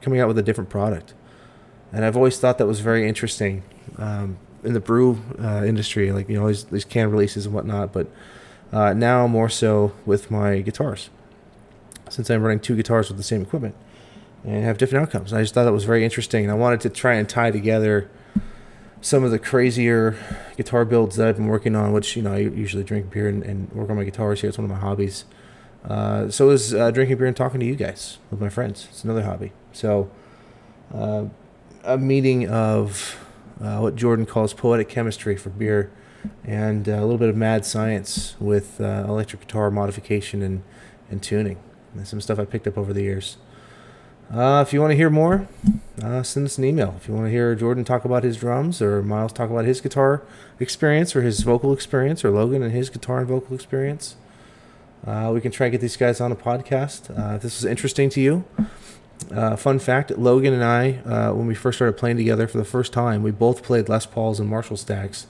coming 0.00 0.20
out 0.20 0.28
with 0.28 0.38
a 0.38 0.42
different 0.42 0.70
product. 0.70 1.14
And 1.92 2.04
I've 2.04 2.16
always 2.16 2.38
thought 2.38 2.58
that 2.58 2.66
was 2.66 2.80
very 2.80 3.08
interesting 3.08 3.62
um, 3.98 4.38
in 4.62 4.74
the 4.74 4.80
brew 4.80 5.20
uh, 5.40 5.64
industry, 5.64 6.12
like 6.12 6.28
you 6.28 6.38
know 6.38 6.48
these, 6.48 6.64
these 6.64 6.84
can 6.84 7.10
releases 7.10 7.46
and 7.46 7.54
whatnot. 7.54 7.92
But 7.92 8.08
uh, 8.72 8.92
now 8.92 9.26
more 9.26 9.48
so 9.48 9.92
with 10.06 10.30
my 10.30 10.60
guitars, 10.60 11.10
since 12.08 12.30
I'm 12.30 12.42
running 12.42 12.60
two 12.60 12.76
guitars 12.76 13.08
with 13.08 13.16
the 13.16 13.24
same 13.24 13.42
equipment 13.42 13.74
and 14.44 14.64
have 14.64 14.78
different 14.78 15.02
outcomes. 15.02 15.32
I 15.32 15.42
just 15.42 15.54
thought 15.54 15.64
that 15.64 15.72
was 15.72 15.84
very 15.84 16.04
interesting, 16.04 16.44
and 16.44 16.50
I 16.50 16.54
wanted 16.54 16.80
to 16.82 16.90
try 16.90 17.14
and 17.14 17.28
tie 17.28 17.50
together 17.50 18.10
some 19.02 19.24
of 19.24 19.30
the 19.30 19.38
crazier 19.38 20.16
guitar 20.56 20.84
builds 20.84 21.16
that 21.16 21.26
I've 21.26 21.36
been 21.36 21.46
working 21.46 21.74
on, 21.74 21.92
which 21.92 22.16
you 22.16 22.22
know 22.22 22.32
I 22.32 22.38
usually 22.38 22.84
drink 22.84 23.10
beer 23.10 23.28
and, 23.28 23.42
and 23.42 23.72
work 23.72 23.90
on 23.90 23.96
my 23.96 24.04
guitars 24.04 24.40
here. 24.40 24.48
It's 24.48 24.58
one 24.58 24.64
of 24.64 24.70
my 24.70 24.78
hobbies. 24.78 25.24
Uh, 25.84 26.28
so 26.28 26.50
is 26.50 26.74
uh, 26.74 26.90
drinking 26.90 27.16
beer 27.16 27.26
and 27.26 27.36
talking 27.36 27.60
to 27.60 27.66
you 27.66 27.74
guys 27.74 28.18
with 28.30 28.40
my 28.40 28.48
friends. 28.48 28.86
It's 28.90 29.04
another 29.04 29.22
hobby. 29.22 29.52
So 29.72 30.10
uh, 30.94 31.26
a 31.84 31.96
meeting 31.96 32.48
of 32.48 33.18
uh, 33.62 33.78
what 33.78 33.96
Jordan 33.96 34.26
calls 34.26 34.52
poetic 34.52 34.88
chemistry 34.88 35.36
for 35.36 35.50
beer, 35.50 35.90
and 36.44 36.88
uh, 36.88 36.92
a 36.92 37.00
little 37.00 37.18
bit 37.18 37.28
of 37.28 37.36
mad 37.36 37.64
science 37.64 38.36
with 38.38 38.80
uh, 38.80 39.04
electric 39.08 39.42
guitar 39.42 39.70
modification 39.70 40.42
and 40.42 40.62
and 41.10 41.22
tuning. 41.22 41.58
And 41.94 42.06
some 42.06 42.20
stuff 42.20 42.38
I 42.38 42.44
picked 42.44 42.66
up 42.66 42.78
over 42.78 42.92
the 42.92 43.02
years. 43.02 43.36
If 44.32 44.72
you 44.72 44.80
want 44.80 44.92
to 44.92 44.96
hear 44.96 45.10
more, 45.10 45.48
send 46.22 46.46
us 46.46 46.56
an 46.56 46.62
email. 46.62 46.94
If 46.96 47.08
you 47.08 47.14
want 47.14 47.26
to 47.26 47.30
hear 47.32 47.56
Jordan 47.56 47.84
talk 47.84 48.04
about 48.04 48.22
his 48.22 48.36
drums, 48.36 48.80
or 48.80 49.02
Miles 49.02 49.32
talk 49.32 49.50
about 49.50 49.64
his 49.64 49.80
guitar 49.80 50.22
experience, 50.60 51.16
or 51.16 51.22
his 51.22 51.40
vocal 51.40 51.72
experience, 51.72 52.24
or 52.24 52.30
Logan 52.30 52.62
and 52.62 52.70
his 52.72 52.90
guitar 52.90 53.18
and 53.18 53.28
vocal 53.28 53.56
experience, 53.56 54.14
uh, 55.06 55.30
we 55.32 55.40
can 55.40 55.50
try 55.50 55.66
and 55.66 55.72
get 55.72 55.80
these 55.80 55.96
guys 55.96 56.20
on 56.20 56.32
a 56.32 56.36
podcast. 56.36 57.16
Uh, 57.16 57.38
this 57.38 57.58
is 57.58 57.64
interesting 57.64 58.10
to 58.10 58.20
you, 58.20 58.44
uh, 59.32 59.56
fun 59.56 59.78
fact 59.78 60.10
Logan 60.12 60.54
and 60.54 60.64
I, 60.64 60.98
uh, 61.04 61.32
when 61.32 61.46
we 61.46 61.54
first 61.54 61.78
started 61.78 61.96
playing 61.96 62.16
together 62.16 62.46
for 62.46 62.58
the 62.58 62.64
first 62.64 62.92
time, 62.92 63.22
we 63.22 63.30
both 63.30 63.62
played 63.62 63.88
Les 63.88 64.06
Pauls 64.06 64.40
and 64.40 64.48
Marshall 64.48 64.76
stacks. 64.76 65.26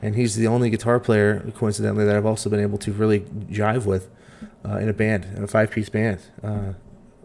And 0.00 0.16
he's 0.16 0.34
the 0.34 0.48
only 0.48 0.68
guitar 0.68 0.98
player, 0.98 1.52
coincidentally, 1.54 2.04
that 2.04 2.16
I've 2.16 2.26
also 2.26 2.50
been 2.50 2.58
able 2.58 2.78
to 2.78 2.92
really 2.92 3.20
jive 3.20 3.86
with 3.86 4.10
in 4.64 4.88
a 4.88 4.92
band, 4.92 5.26
in 5.36 5.44
a 5.44 5.46
five 5.46 5.70
piece 5.70 5.88
band 5.88 6.20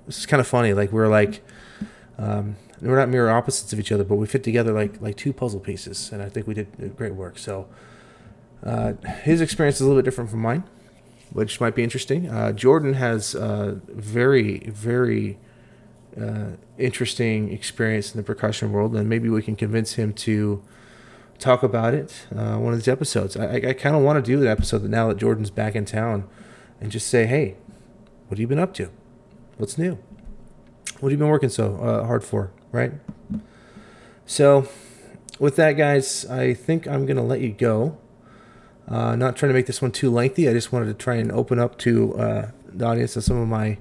it's 0.08 0.26
kind 0.26 0.42
of 0.42 0.48
funny. 0.48 0.74
Like 0.74 0.92
we're 0.92 1.08
like, 1.08 1.44
um, 2.18 2.56
we're 2.82 2.96
not 2.96 3.10
mirror 3.10 3.30
opposites 3.30 3.74
of 3.74 3.80
each 3.80 3.92
other, 3.92 4.04
but 4.04 4.16
we 4.16 4.26
fit 4.26 4.44
together 4.44 4.72
like 4.72 5.02
like 5.02 5.16
two 5.16 5.34
puzzle 5.34 5.60
pieces, 5.60 6.12
and 6.12 6.22
I 6.22 6.30
think 6.30 6.48
we 6.48 6.54
did 6.54 6.96
great 6.96 7.14
work. 7.14 7.38
So 7.38 7.68
uh, 8.64 8.94
his 9.24 9.42
experience 9.42 9.76
is 9.76 9.82
a 9.82 9.86
little 9.86 10.02
bit 10.02 10.06
different 10.06 10.30
from 10.30 10.40
mine, 10.40 10.64
which 11.32 11.60
might 11.60 11.76
be 11.76 11.84
interesting. 11.84 12.30
Uh, 12.30 12.52
Jordan 12.52 12.94
has 12.94 13.36
a 13.36 13.80
very 13.88 14.60
very 14.68 15.38
uh, 16.20 16.52
interesting 16.78 17.52
experience 17.52 18.14
in 18.14 18.18
the 18.18 18.24
percussion 18.24 18.72
world, 18.72 18.96
and 18.96 19.08
maybe 19.08 19.30
we 19.30 19.42
can 19.42 19.56
convince 19.56 19.94
him 19.94 20.14
to 20.14 20.64
talk 21.40 21.62
about 21.62 21.94
it 21.94 22.26
uh, 22.36 22.58
one 22.58 22.74
of 22.74 22.80
these 22.80 22.88
episodes. 22.88 23.38
I, 23.38 23.56
I 23.56 23.74
kind 23.74 23.96
of 23.96 24.02
want 24.02 24.24
to 24.24 24.32
do 24.32 24.42
an 24.42 24.48
episode 24.48 24.80
that 24.80 24.90
now 24.90 25.08
that 25.10 25.18
Jordan's 25.18 25.52
back 25.52 25.76
in 25.76 25.86
town, 25.86 26.28
and 26.82 26.92
just 26.92 27.08
say, 27.08 27.26
hey, 27.26 27.56
what 28.28 28.38
have 28.38 28.40
you 28.40 28.48
been 28.48 28.60
up 28.60 28.74
to? 28.76 28.90
What's 29.58 29.78
new? 29.78 29.98
What 31.00 31.10
have 31.10 31.12
you 31.12 31.18
been 31.18 31.28
working 31.28 31.50
so 31.50 31.78
uh, 31.78 32.06
hard 32.06 32.24
for, 32.24 32.52
right? 32.72 32.94
So, 34.26 34.68
with 35.40 35.56
that, 35.56 35.74
guys, 35.74 36.26
I 36.26 36.54
think 36.54 36.88
I'm 36.88 37.06
going 37.06 37.18
to 37.18 37.24
let 37.24 37.42
you 37.42 37.52
go. 37.52 37.98
Uh, 38.88 39.16
not 39.16 39.36
trying 39.36 39.50
to 39.50 39.54
make 39.54 39.66
this 39.66 39.82
one 39.82 39.92
too 39.92 40.10
lengthy. 40.10 40.48
I 40.48 40.54
just 40.54 40.72
wanted 40.72 40.86
to 40.86 40.94
try 40.94 41.16
and 41.16 41.32
open 41.32 41.60
up 41.60 41.78
to 41.80 42.18
uh, 42.18 42.52
the 42.66 42.86
audience 42.86 43.16
of 43.18 43.24
some 43.24 43.38
of 43.38 43.48
my 43.48 43.78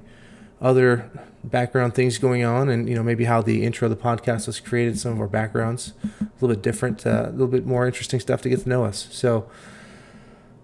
other 0.61 1.11
background 1.45 1.95
things 1.95 2.19
going 2.19 2.45
on, 2.45 2.69
and 2.69 2.89
you 2.89 2.95
know 2.95 3.03
maybe 3.03 3.25
how 3.25 3.41
the 3.41 3.65
intro 3.65 3.89
of 3.89 3.97
the 3.97 4.03
podcast 4.03 4.47
was 4.47 4.59
created, 4.59 4.99
some 4.99 5.13
of 5.13 5.21
our 5.21 5.29
backgrounds, 5.29 5.93
a 6.05 6.25
little 6.41 6.57
bit 6.57 6.63
different, 6.63 7.07
uh, 7.07 7.27
a 7.29 7.31
little 7.31 7.47
bit 7.47 7.67
more 7.67 7.87
interesting 7.87 8.19
stuff 8.19 8.43
to 8.43 8.49
get 8.49 8.61
to 8.61 8.69
know 8.69 8.85
us. 8.85 9.07
So, 9.11 9.49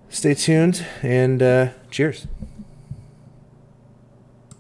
stay 0.09 0.35
tuned 0.35 0.85
and 1.03 1.43
uh, 1.43 1.69
cheers. 1.91 2.27